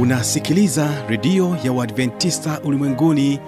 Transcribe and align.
unasikiliza 0.00 0.88
redio 1.08 1.56
ya 1.64 1.72
uadventista 1.72 2.60
ulimwenguni 2.64 3.40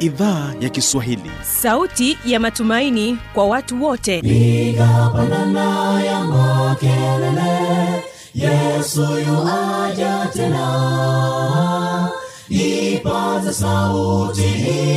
idhaa 0.00 0.52
ya 0.60 0.68
kiswahili. 0.68 1.30
Sauti 1.42 2.18
ya 2.24 2.40
matumaini 2.40 3.18
kwa 3.34 3.46
watu 3.46 3.84
wote. 3.84 4.18
Igapanana 4.18 6.02
ya 6.02 6.20
makelele 6.24 8.04
yesu 8.34 9.00
yuaja 9.00 10.26
tena. 10.32 12.08
Ipaza 12.48 13.52
sauti 13.52 14.44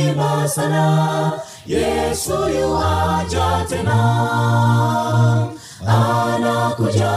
imba 0.08 0.48
sana 0.48 1.32
yesu 1.66 2.32
yuaja 2.48 3.66
tena. 3.68 3.98
Anakuja 5.86 7.10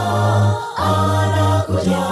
anakuja 0.76 2.11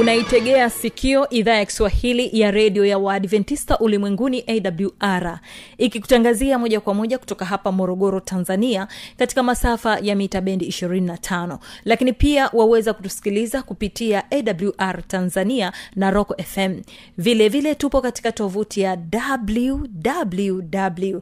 unaitegea 0.00 0.70
sikio 0.70 1.30
idhaa 1.30 1.54
ya 1.54 1.64
kiswahili 1.64 2.40
ya 2.40 2.50
redio 2.50 2.86
ya 2.86 2.98
waadventista 2.98 3.78
ulimwenguni 3.78 4.44
awr 4.46 5.38
ikikutangazia 5.78 6.58
moja 6.58 6.80
kwa 6.80 6.94
moja 6.94 7.18
kutoka 7.18 7.44
hapa 7.44 7.72
morogoro 7.72 8.20
tanzania 8.20 8.88
katika 9.16 9.42
masafa 9.42 9.98
ya 9.98 10.16
mita 10.16 10.40
bendi 10.40 10.66
25 10.68 11.58
lakini 11.84 12.12
pia 12.12 12.50
waweza 12.52 12.92
kutusikiliza 12.94 13.62
kupitia 13.62 14.24
awr 14.30 15.06
tanzania 15.08 15.72
na 15.96 16.10
rock 16.10 16.42
fm 16.42 16.80
vilevile 17.18 17.48
vile 17.48 17.74
tupo 17.74 18.00
katika 18.00 18.32
tovuti 18.32 18.80
ya 18.80 18.98
www 19.32 21.20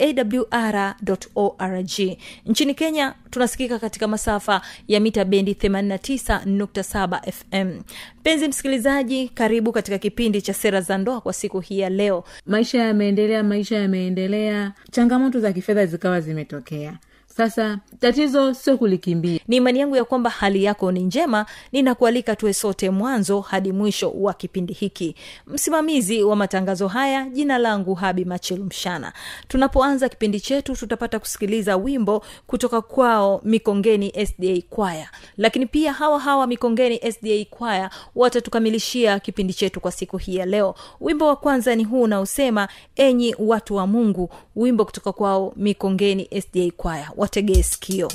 awr 0.00 0.94
org. 1.34 2.00
Nchini 2.46 2.74
kenya 2.74 3.14
tunasikika 3.30 3.78
katika 3.78 4.08
masafa 4.08 4.60
ya 4.88 5.00
mita 5.00 5.24
bendi 5.24 5.52
89.7 5.52 7.32
fm 7.32 7.80
mpenzi 8.20 8.48
msikilizaji 8.48 9.28
karibu 9.28 9.72
katika 9.72 9.98
kipindi 9.98 10.42
cha 10.42 10.54
sera 10.54 10.80
za 10.80 10.98
ndoa 10.98 11.20
kwa 11.20 11.32
siku 11.32 11.60
hii 11.60 11.78
ya 11.78 11.88
leo. 11.90 12.24
Maisha 12.46 12.78
yameendelea 12.82 13.42
maisha 13.42 13.76
yameendelea. 13.76 14.72
Changamoto 14.90 15.40
za 15.40 15.52
kifedha 15.52 15.86
zikawa 15.86 16.20
zimetokea 16.20 16.98
sasa 17.38 17.78
tatizo 18.00 18.54
sio 18.54 18.78
kulikimbia. 18.78 19.40
Ni 19.48 19.56
imani 19.56 19.80
yangu 19.80 19.96
ya 19.96 20.04
kwamba 20.04 20.30
hali 20.30 20.64
yako 20.64 20.92
ni 20.92 21.00
njema 21.02 21.46
ninakualika 21.72 22.36
tuwe 22.36 22.54
sote 22.54 22.90
mwanzo 22.90 23.40
hadi 23.40 23.72
mwisho 23.72 24.10
wa 24.10 24.34
kipindi 24.34 24.72
hiki. 24.72 25.14
Msimamizi 25.46 26.22
wa 26.22 26.36
matangazo 26.36 26.88
haya 26.88 27.28
jina 27.28 27.58
langu 27.58 27.94
habi 27.94 28.24
machelu 28.24 28.64
mshana. 28.64 29.12
Tunapoanza 29.48 30.08
kipindi 30.08 30.40
chetu 30.40 30.76
tutapata 30.76 31.18
kusikiliza 31.18 31.76
wimbo 31.76 32.24
kutoka 32.46 32.80
kwao 32.80 33.40
mikongeni 33.44 34.12
sda 34.26 34.62
kwaya 34.70 35.08
lakini 35.36 35.66
pia 35.66 35.92
hawa 35.92 36.20
hawa 36.20 36.46
mikongeni 36.46 37.12
sda 37.12 37.44
kwaya 37.50 37.90
watatukamilishia 38.14 39.18
kipindi 39.20 39.54
chetu 39.54 39.80
kwa 39.80 39.92
siku 39.92 40.16
hii 40.16 40.36
ya 40.36 40.46
leo. 40.46 40.74
Wimbo 41.00 41.26
wa 41.26 41.36
kwanza 41.36 41.74
ni 41.74 41.84
huu 41.84 42.02
unaosema 42.02 42.68
enyi 42.96 43.34
watu 43.38 43.74
wa 43.74 43.86
mungu. 43.86 44.30
Wimbo 44.56 44.84
kutoka 44.84 45.12
kwao 45.12 45.52
mikongeni 45.56 46.28
sda 46.42 46.70
kwaya 46.76 47.10
wategee 47.28 47.62
sikio 47.62 48.08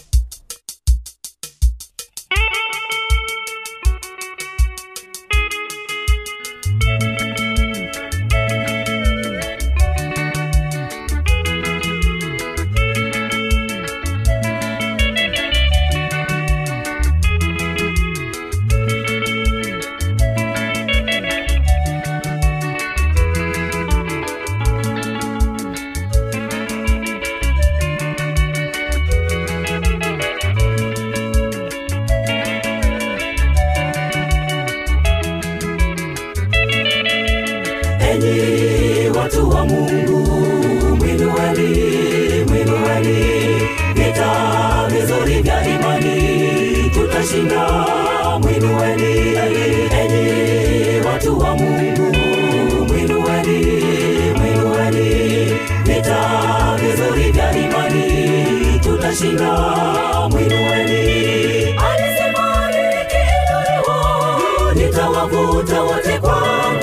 watu 39.33 39.49
wa 39.49 39.66
mungu. 39.66 40.19
Mwinueni 40.95 42.45
mwinueni 42.47 43.23
vita 43.94 44.88
vizuri 44.89 45.41
vya 45.41 45.67
imani. 45.67 46.89
Tutashinda. 46.94 47.67
Mwinueni 48.41 49.35
enyi 50.01 51.05
watu 51.07 51.39
wa 51.39 51.55
mungu. 51.55 52.16
Mwinueni 52.88 53.59
mwinueni 54.38 55.09
vita 55.83 56.19
vizuri 56.81 57.31
vya 57.31 57.51
imani. 57.57 58.79
Tutashinda. 58.83 59.53
Mwinueni 60.29 61.01
alisema 61.77 62.67
nikiinuliwa 62.67 63.97
nitawavuta 64.75 65.81
wote 65.81 66.19
kwangu 66.19 66.82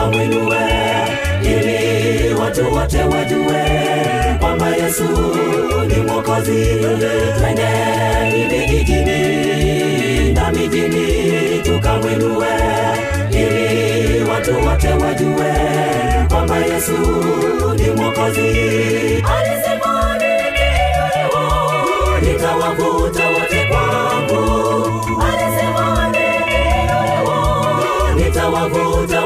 tukamwinue 0.00 0.56
ili 1.42 2.34
watu 2.34 2.74
wote 2.74 2.98
wajue 3.04 3.64
kwamba 4.40 4.68
yesu 4.68 5.04
ni 5.88 5.94
mwokozi. 6.02 6.66
Twende 7.38 7.66
vijijini 8.48 10.32
na 10.32 10.52
mijini 10.52 11.58
tukamwinue 11.62 12.46
ili 13.30 14.24
watu 14.30 14.66
wote 14.66 14.88
wajue 14.88 15.54
kwamba 16.28 16.56
yesu 16.56 16.92
ni 17.76 17.90
mwokozi. 17.90 18.50
Nitawavuta 22.22 23.28
wote 23.28 23.68
kwangu. 23.70 24.90
Nitawavuta 28.16 29.19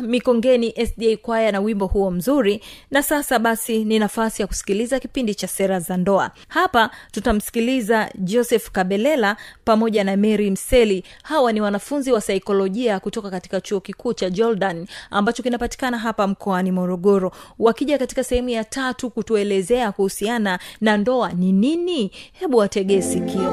mikongeni 0.00 0.74
sda 0.86 1.16
kwaya 1.22 1.52
na 1.52 1.60
wimbo 1.60 1.86
huo 1.86 2.10
mzuri. 2.10 2.60
Na 2.90 3.02
sasa 3.02 3.38
basi 3.38 3.84
ni 3.84 3.98
nafasi 3.98 4.42
ya 4.42 4.46
kusikiliza 4.48 5.00
kipindi 5.00 5.34
cha 5.34 5.48
sera 5.48 5.80
za 5.80 5.96
ndoa. 5.96 6.30
Hapa 6.48 6.90
tutamsikiliza 7.12 8.10
joseph 8.14 8.70
kabelela 8.70 9.36
pamoja 9.64 10.04
na 10.04 10.16
mary 10.16 10.50
mseli. 10.50 11.04
Hawa 11.22 11.52
ni 11.52 11.60
wanafunzi 11.60 12.12
wa 12.12 12.20
saikolojia 12.20 13.00
kutoka 13.00 13.30
katika 13.30 13.60
chuo 13.60 13.80
kikuu 13.80 14.12
cha 14.12 14.30
jordan 14.30 14.86
ambacho 15.10 15.42
kinapatikana 15.42 15.98
hapa 15.98 16.26
mkoani 16.26 16.72
morogoro. 16.72 17.32
Wakija 17.58 17.98
katika 17.98 18.24
sehemu 18.24 18.48
ya 18.48 18.64
tatu 18.64 19.10
kutuelezea 19.10 19.92
kuhusiana 19.92 20.58
na 20.80 20.96
ndoa 20.96 21.32
ni 21.32 21.52
nini? 21.52 22.10
Hebu 22.32 22.56
wategee 22.56 23.00
sikio 23.02 23.50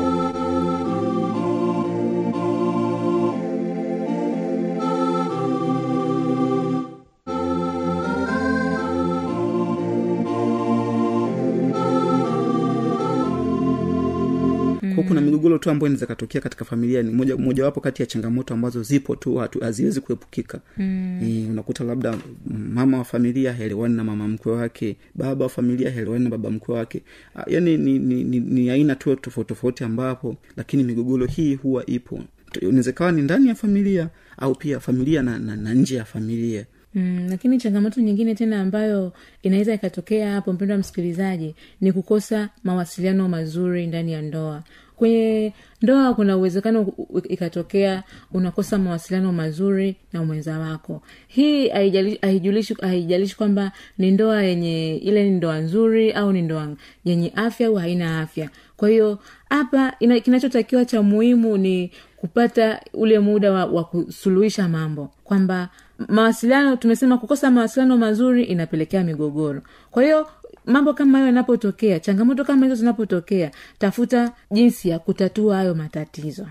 migogoro 15.57 15.63
tu 15.63 15.69
ambayo 15.69 15.87
inaweza 15.87 16.05
katokea 16.05 16.41
katika 16.41 16.65
familia 16.65 17.03
ni 17.03 17.11
moja 17.11 17.37
mojawapo 17.37 17.81
kati 17.81 18.01
ya 18.01 18.05
changamoto 18.05 18.53
ambazo 18.53 18.83
zipo 18.83 19.15
tu 19.15 19.41
haziwezi 19.61 20.01
kuepukika. 20.01 20.59
Mm. 20.77 21.19
e, 21.23 21.47
unakuta 21.49 21.83
labda 21.83 22.17
mama 22.45 22.97
wa 22.97 23.03
familia 23.03 23.53
helewani 23.53 23.95
na 23.95 24.03
mama 24.03 24.27
mkwe 24.27 24.51
wake 24.51 24.97
baba 25.15 25.45
wa 25.45 25.49
familia 25.49 25.89
helewani 25.89 26.23
na 26.23 26.29
baba 26.29 26.49
mkwe 26.51 26.75
wake. 26.75 27.01
Yaani 27.47 27.77
ni, 27.77 27.99
ni, 27.99 28.23
ni, 28.23 28.39
ni 28.39 28.69
aina 28.69 28.95
tu 28.95 29.15
tofauti 29.15 29.47
tofauti 29.49 29.83
ambapo 29.83 30.35
lakini 30.57 30.83
migogoro 30.83 31.25
hii 31.25 31.55
huwa 31.55 31.85
ipo. 31.85 32.19
Inaweza 32.61 33.11
ni 33.11 33.21
ndani 33.21 33.47
ya 33.47 33.55
familia 33.55 34.09
au 34.37 34.55
pia 34.55 34.79
familia 34.79 35.21
na, 35.21 35.39
na, 35.39 35.55
na 35.55 35.73
nje 35.73 35.95
ya 35.95 36.05
familia. 36.05 36.65
Mm, 36.97 37.27
lakini 37.29 37.57
changamoto 37.57 38.01
nyingine 38.01 38.35
tena 38.35 38.61
ambayo 38.61 39.13
inaweza 39.43 39.73
ikatokea 39.73 40.31
hapo 40.33 40.53
mpendo 40.53 40.73
wa 40.73 40.79
msikilizaji 40.79 41.55
ni 41.81 41.91
kukosa 41.91 42.49
mawasiliano 42.63 43.29
mazuri 43.29 43.87
ndani 43.87 44.13
ya 44.13 44.21
ndoa 44.21 44.63
kwenye 44.97 45.53
ndoa 45.81 46.13
kuna 46.13 46.37
uwezekano 46.37 46.93
ikatokea 47.29 48.03
unakosa 48.33 48.77
mawasiliano 48.77 49.33
mazuri 49.33 49.95
na 50.13 50.23
mwenza 50.23 50.59
wako. 50.59 51.01
Hii 51.27 51.69
haijali- 51.69 52.17
haijulishi 52.21 52.73
haijalishi 52.81 53.37
kwamba 53.37 53.71
ni 53.97 54.11
ndoa 54.11 54.43
yenye 54.43 54.95
ile 54.95 55.23
ni 55.23 55.29
ndoa 55.31 55.57
nzuri 55.59 56.11
au 56.11 56.31
ni 56.33 56.41
ndoa 56.41 56.67
yenye 57.05 57.31
afya 57.35 57.67
au 57.67 57.75
haina 57.75 58.19
afya. 58.21 58.49
Kwa 58.77 58.89
hiyo 58.89 59.19
hapa 59.49 59.93
kinachotakiwa 60.23 60.85
cha 60.85 61.01
muhimu 61.01 61.57
ni 61.57 61.91
kupata 62.17 62.81
ule 62.93 63.19
muda 63.19 63.51
wa, 63.51 63.65
wa 63.65 63.83
kusuluhisha 63.83 64.67
mambo. 64.67 65.11
Kwamba 65.23 65.69
mawasiliano 66.07 66.75
tumesema 66.75 67.17
kukosa 67.17 67.51
mawasiliano 67.51 67.97
mazuri 67.97 68.43
inapelekea 68.43 69.03
migogoro. 69.03 69.61
Kwa 69.91 70.03
hiyo 70.03 70.27
mambo 70.67 70.93
kama 70.93 71.11
hayo 71.17 71.25
yanapotokea 71.25 71.99
changamoto 71.99 72.43
kama 72.45 72.65
hizo 72.65 72.75
zinapotokea 72.75 73.51
tafuta 73.79 74.31
jinsi 74.51 74.89
ya 74.89 74.99
kutatua 74.99 75.55
hayo 75.55 75.75
matatizo. 75.75 76.47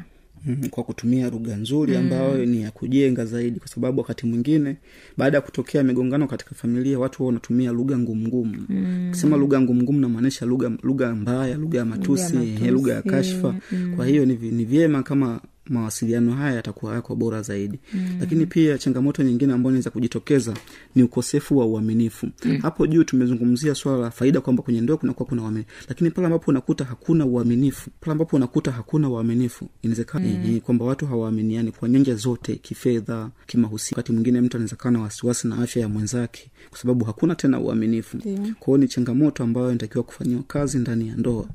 Mm, 0.47 0.69
kwa 0.71 0.85
kutumia 0.85 1.31
lugha 1.31 1.57
nzuri 1.57 1.97
ambayo 1.97 2.47
ni 2.47 2.63
ya 2.63 2.71
kujenga 2.71 3.25
zaidi 3.25 3.59
kwa 3.61 3.69
sababu 3.69 4.01
wakati 4.01 4.27
mwingine 4.27 4.77
baada 5.17 5.37
ya 5.37 5.41
kutokea 5.41 5.83
migongano 5.83 6.27
katika 6.27 6.55
familia 6.55 6.99
watu 6.99 7.23
wao 7.23 7.27
wanatumia 7.27 7.71
lugha 7.73 7.99
ngumngumu 7.99 8.67
mm. 8.69 9.07
kusema 9.11 9.37
lugha 9.37 9.61
ngumngumu 9.61 10.01
namaanisha 10.01 10.47
lugha 10.47 10.71
lugha 10.83 11.15
mbaya 11.15 11.57
lugha 11.57 11.79
ya 11.79 11.85
matusi 11.85 12.37
lugha 12.71 12.95
ya 12.95 13.03
kashfa. 13.03 13.55
Kwa 13.97 14.07
hiyo 14.07 14.27
ni, 14.27 14.35
ni 14.35 14.65
vyema 14.65 15.03
kama 15.03 15.41
mawasiliano 15.69 16.33
haya 16.33 16.55
yatakuwa 16.57 16.95
yako 16.95 17.15
bora 17.17 17.43
zaidi. 17.43 17.79
Mm. 17.95 18.17
lakini 18.21 18.47
pia 18.47 18.79
changamoto 18.79 19.23
nyingine 19.23 19.53
ambayo 19.53 19.71
inaweza 19.71 19.91
kujitokeza 19.91 20.55
ni 20.95 21.03
ukosefu 21.03 21.59
wa 21.59 21.67
uaminifu. 21.67 22.29
Mm. 22.45 22.59
hapo 22.63 22.87
juu 22.87 23.05
tumezungumzia 23.05 23.75
swala 23.75 23.99
la 23.99 24.11
faida 24.11 24.41
kwamba 24.41 24.63
kwenye 24.63 24.81
ndoa 24.81 24.97
kunakuwa 24.97 25.29
kuna 25.29 25.43
uaminifu. 25.43 25.71
Lakini 25.89 26.11
pale 26.11 26.27
ambapo 26.27 26.51
unakuta 26.51 26.85
hakuna 26.85 27.27
uaminifu 27.27 27.91
pale 28.01 28.13
ambapo 28.13 28.37
unakuta 28.37 28.71
hakuna 28.73 29.09
uaminifu 29.09 29.69
inawezekana 29.83 30.27
mm. 30.27 30.61
kwamba 30.61 30.85
watu 30.85 31.07
hawaaminiani 31.07 31.73
kwa 31.73 31.89
nyanja 31.89 32.15
zote 32.15 32.57
kifedha 32.57 33.31
kimahusi 33.47 33.95
wakati 33.95 34.13
mwingine 34.13 34.41
mtu 34.41 34.57
anaweza 34.57 34.91
na 34.91 35.01
wasiwasi 35.01 35.49
na 35.49 35.59
afya 35.63 35.83
ya 35.83 35.89
mwenzake 35.89 36.51
kwa 36.71 36.79
sababu 36.79 37.05
hakuna 37.05 37.35
tena 37.35 37.61
uaminifu. 37.61 38.19
Kwa 38.59 38.67
hiyo 38.67 38.79
ni 38.79 38.89
changamoto 38.89 39.43
ambayo 39.45 39.69
inatakiwa 39.71 40.05
kufanyiwa 40.05 40.43
kazi 40.43 40.79
ndani 40.79 41.09
ya 41.09 41.17
ndoa 41.17 41.47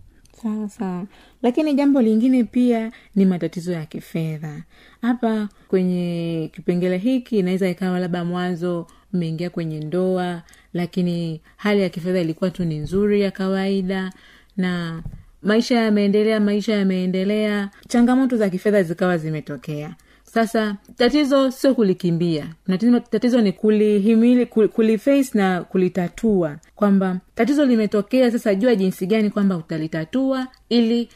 sawa 0.43 0.69
sawa 0.69 1.05
lakini 1.41 1.73
jambo 1.73 2.01
lingine 2.01 2.43
pia 2.43 2.91
ni 3.15 3.25
matatizo 3.25 3.71
ya 3.71 3.85
kifedha. 3.85 4.63
Hapa 5.01 5.49
kwenye 5.67 6.49
kipengele 6.53 6.97
hiki 6.97 7.39
inaweza 7.39 7.69
ikawa 7.69 7.99
labda 7.99 8.25
mwanzo 8.25 8.87
mmeingia 9.13 9.49
kwenye 9.49 9.79
ndoa 9.79 10.41
lakini 10.73 11.41
hali 11.57 11.81
ya 11.81 11.89
kifedha 11.89 12.19
ilikuwa 12.21 12.49
tu 12.49 12.65
ni 12.65 12.77
nzuri 12.77 13.21
ya 13.21 13.31
kawaida 13.31 14.11
na 14.57 15.03
maisha 15.43 15.75
yameendelea 15.79 16.39
maisha 16.39 16.73
yameendelea. 16.73 17.69
Changamoto 17.87 18.37
za 18.37 18.49
kifedha 18.49 18.83
zikawa 18.83 19.17
zimetokea 19.17 19.95
sasa 20.33 20.75
tatizo 20.97 21.51
sio 21.51 21.75
kulikimbia. 21.75 22.47
Tatizo, 22.67 22.99
tatizo 22.99 23.41
ni 23.41 23.51
kulihimili 23.51 24.45
kul- 24.45 24.67
kuliface 24.67 25.29
na 25.33 25.63
kulitatua. 25.63 26.57
Kwamba 26.75 27.19
tatizo 27.35 27.65
limetokea 27.65 28.31
sasa 28.31 28.55
jua 28.55 28.75
jinsi 28.75 29.05
gani 29.07 29.29
kwamba 29.29 29.57
utalitatua 29.57 30.47
ili 30.69 31.09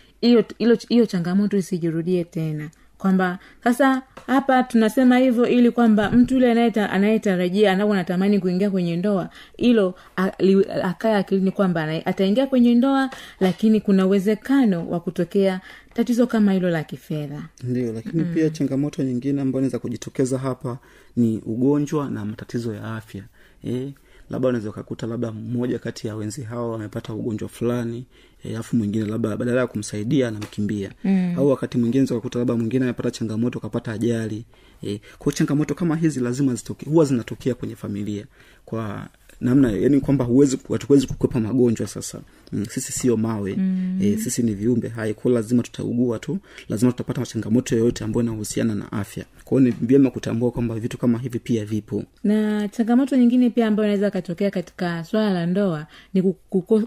hiyo 0.90 1.06
changamoto 1.06 1.58
isijirudie 1.58 2.24
tena 2.24 2.70
kwamba 2.98 3.40
sasa 3.64 4.02
hapa 4.28 4.64
tunasema 4.64 5.18
hivyo 5.18 5.48
ili 5.48 5.72
kwamba 5.72 6.12
mtu 6.12 6.34
yule 6.34 6.52
anayetarajia 6.90 7.72
anao 7.72 7.94
anatamani 7.94 8.40
kuingia 8.40 8.70
kwenye 8.72 8.96
ndoa 8.96 9.30
hilo 9.58 9.96
a- 10.18 10.96
akilini 11.18 11.52
kwamba 11.52 11.84
ataingia 12.06 12.48
kwenye 12.48 12.76
ndoa 12.76 13.10
lakini 13.40 13.82
kuna 13.82 14.06
uwezekano 14.08 14.90
wa 14.90 15.00
kutokea 15.00 15.62
tatizo 15.94 16.28
kama 16.28 16.54
hilo 16.54 16.70
la 16.70 16.84
kifedha 16.84 17.42
ndio 17.64 17.94
lakini 17.94 18.24
mm. 18.24 18.34
pia 18.34 18.50
changamoto 18.50 19.04
nyingine 19.04 19.42
ambayo 19.42 19.60
inaweza 19.62 19.80
kujitokeza 19.80 20.38
hapa 20.38 20.78
ni 21.16 21.42
ugonjwa 21.46 22.10
na 22.10 22.26
matatizo 22.26 22.74
ya 22.74 22.96
afya 22.96 23.24
e, 23.68 23.94
labda 24.30 24.48
unaweza 24.48 24.70
ukakuta 24.70 25.08
labda 25.08 25.32
mmoja 25.32 25.80
kati 25.80 26.08
ya 26.08 26.16
wenzi 26.16 26.44
hao 26.44 26.72
wamepata 26.72 27.14
ugonjwa 27.14 27.50
fulani 27.50 28.06
alafu 28.46 28.76
mwingine 28.76 29.06
labda 29.06 29.38
badala 29.38 29.62
ya 29.62 29.68
kumsaidia 29.68 30.28
anamkimbia. 30.28 30.92
Mm. 31.04 31.34
au 31.38 31.50
wakati 31.50 31.78
mwingine 31.78 32.04
ukakuta 32.04 32.40
labda 32.40 32.56
mwingine 32.56 32.86
amepata 32.86 33.12
changamoto 33.12 33.60
akapata 33.60 33.92
ajali. 33.92 34.46
E, 34.84 35.02
kwao 35.20 35.32
changamoto 35.32 35.76
kama 35.76 35.96
hizi 35.96 36.20
lazima 36.20 36.56
zitoke 36.56 36.86
huwa 36.90 37.06
zinatokea 37.06 37.56
kwenye 37.56 37.76
familia. 37.76 38.26
Kwa 38.66 39.08
namna 39.46 39.72
yani 39.72 40.00
kwamba 40.00 40.26
huwezi 40.26 40.58
hatuwezi 40.72 41.08
kukwepa 41.08 41.40
magonjwa 41.40 41.88
sasa. 41.88 42.20
Mm, 42.52 42.66
sisi 42.66 42.92
sio 42.92 43.18
mawe. 43.18 43.56
Mm. 43.56 44.00
e, 44.02 44.18
sisi 44.18 44.44
ni 44.44 44.54
viumbe 44.54 44.88
hai 44.88 45.14
kwao 45.14 45.34
lazima 45.34 45.64
tutaugua 45.64 46.20
tu 46.20 46.38
lazima 46.70 46.92
tutapata 46.92 47.26
changamoto 47.26 47.76
yoyote 47.76 48.04
ambayo 48.04 48.24
inahusiana 48.24 48.76
na 48.76 48.92
afya. 48.92 49.26
Kwao 49.44 49.60
ni 49.60 49.72
vyema 49.82 50.12
kutambua 50.12 50.52
kwamba 50.52 50.76
vitu 50.76 50.98
kama 50.98 51.20
hivi 51.20 51.40
pia 51.40 51.66
vipo. 51.66 52.04
Na 52.24 52.68
changamoto 52.68 53.16
nyingine 53.18 53.50
pia 53.50 53.68
ambayo 53.68 53.88
inaweza 53.90 54.08
akatokea 54.08 54.52
katika 54.52 55.04
swala 55.04 55.34
la 55.34 55.46
ndoa 55.46 55.88
ni 56.14 56.22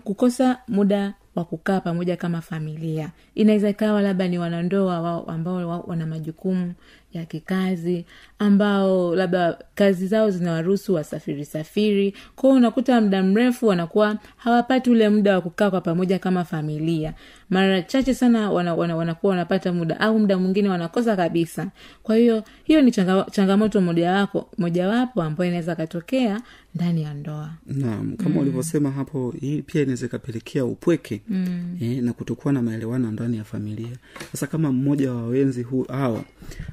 kukosa 0.04 0.58
muda 0.68 1.14
wa 1.38 1.44
kukaa 1.44 1.80
pamoja 1.80 2.16
kama 2.16 2.40
familia. 2.40 3.10
Inaweza 3.34 3.68
ikawa 3.68 4.02
labda 4.02 4.28
ni 4.28 4.38
wanandoa 4.38 5.00
wao 5.00 5.24
ambao 5.24 5.54
wa- 5.68 5.80
wana 5.80 6.06
majukumu 6.06 6.72
ya 7.12 7.24
kikazi 7.24 8.04
ambao 8.38 9.14
labda 9.16 9.58
kazi 9.74 10.06
zao 10.06 10.30
zinawaruhusu 10.30 10.94
wasafiri 10.94 11.44
safiri. 11.44 12.14
Kwao 12.36 12.52
unakuta 12.52 13.00
muda 13.00 13.22
mrefu 13.22 13.66
wanakuwa 13.66 14.16
hawapati 14.36 14.90
ule 14.90 15.08
muda 15.08 15.34
wa 15.34 15.40
kukaa 15.40 15.70
kwa 15.70 15.80
pamoja 15.80 16.18
kama 16.18 16.44
familia 16.44 17.14
mara 17.50 17.82
chache 17.82 18.14
sana 18.14 18.50
wana, 18.50 18.74
wana, 18.74 18.96
wanakuwa 18.96 19.30
wanapata 19.30 19.72
muda 19.72 20.00
au 20.00 20.18
muda 20.18 20.38
mwingine 20.38 20.68
wanakosa 20.68 21.16
kabisa 21.16 21.68
kwa 22.02 22.16
hiyo 22.16 22.44
hiyo 22.64 22.82
ni 22.82 22.90
changa, 22.90 23.26
changamoto 23.30 23.80
mojawapo 23.80 24.48
mojawapo 24.58 25.22
ambayo 25.22 25.48
inaweza 25.50 25.76
katokea 25.76 26.40
ndani 26.74 27.02
ya 27.02 27.14
ndoa 27.14 27.50
naam 27.66 28.16
kama 28.16 28.30
mm. 28.30 28.36
ulivyosema 28.36 28.90
hapo 28.90 29.34
hii 29.40 29.62
pia 29.62 29.82
inaweza 29.82 30.06
ikapelekea 30.06 30.64
upweke 30.64 31.20
mm. 31.28 31.76
eh, 31.80 32.02
na 32.02 32.12
kutokuwa 32.12 32.52
na 32.52 32.62
maelewano 32.62 33.10
ndani 33.12 33.36
ya 33.36 33.44
familia 33.44 33.96
sasa 34.32 34.46
kama 34.46 34.72
mmoja 34.72 35.12
wa 35.12 35.26
wenzi 35.26 35.62
hu 35.62 35.82
hawa 35.82 36.24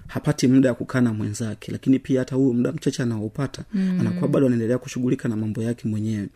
hapati 0.07 0.47
muda 0.47 0.69
ya 0.69 0.75
kukaa 0.75 1.01
na 1.01 1.13
mwenzake 1.13 1.71
lakini 1.71 1.99
pia 1.99 2.19
hata 2.19 2.35
huyu 2.35 2.53
muda 2.53 2.71
mchache 2.71 3.03
anaopata 3.03 3.63
mm. 3.73 3.97
anakuwa 3.99 4.27
bado 4.27 4.45
anaendelea 4.45 4.77
kushughulika 4.77 5.29
na 5.29 5.35
mambo 5.35 5.63
yake 5.63 5.87
mwenyewe 5.87 6.27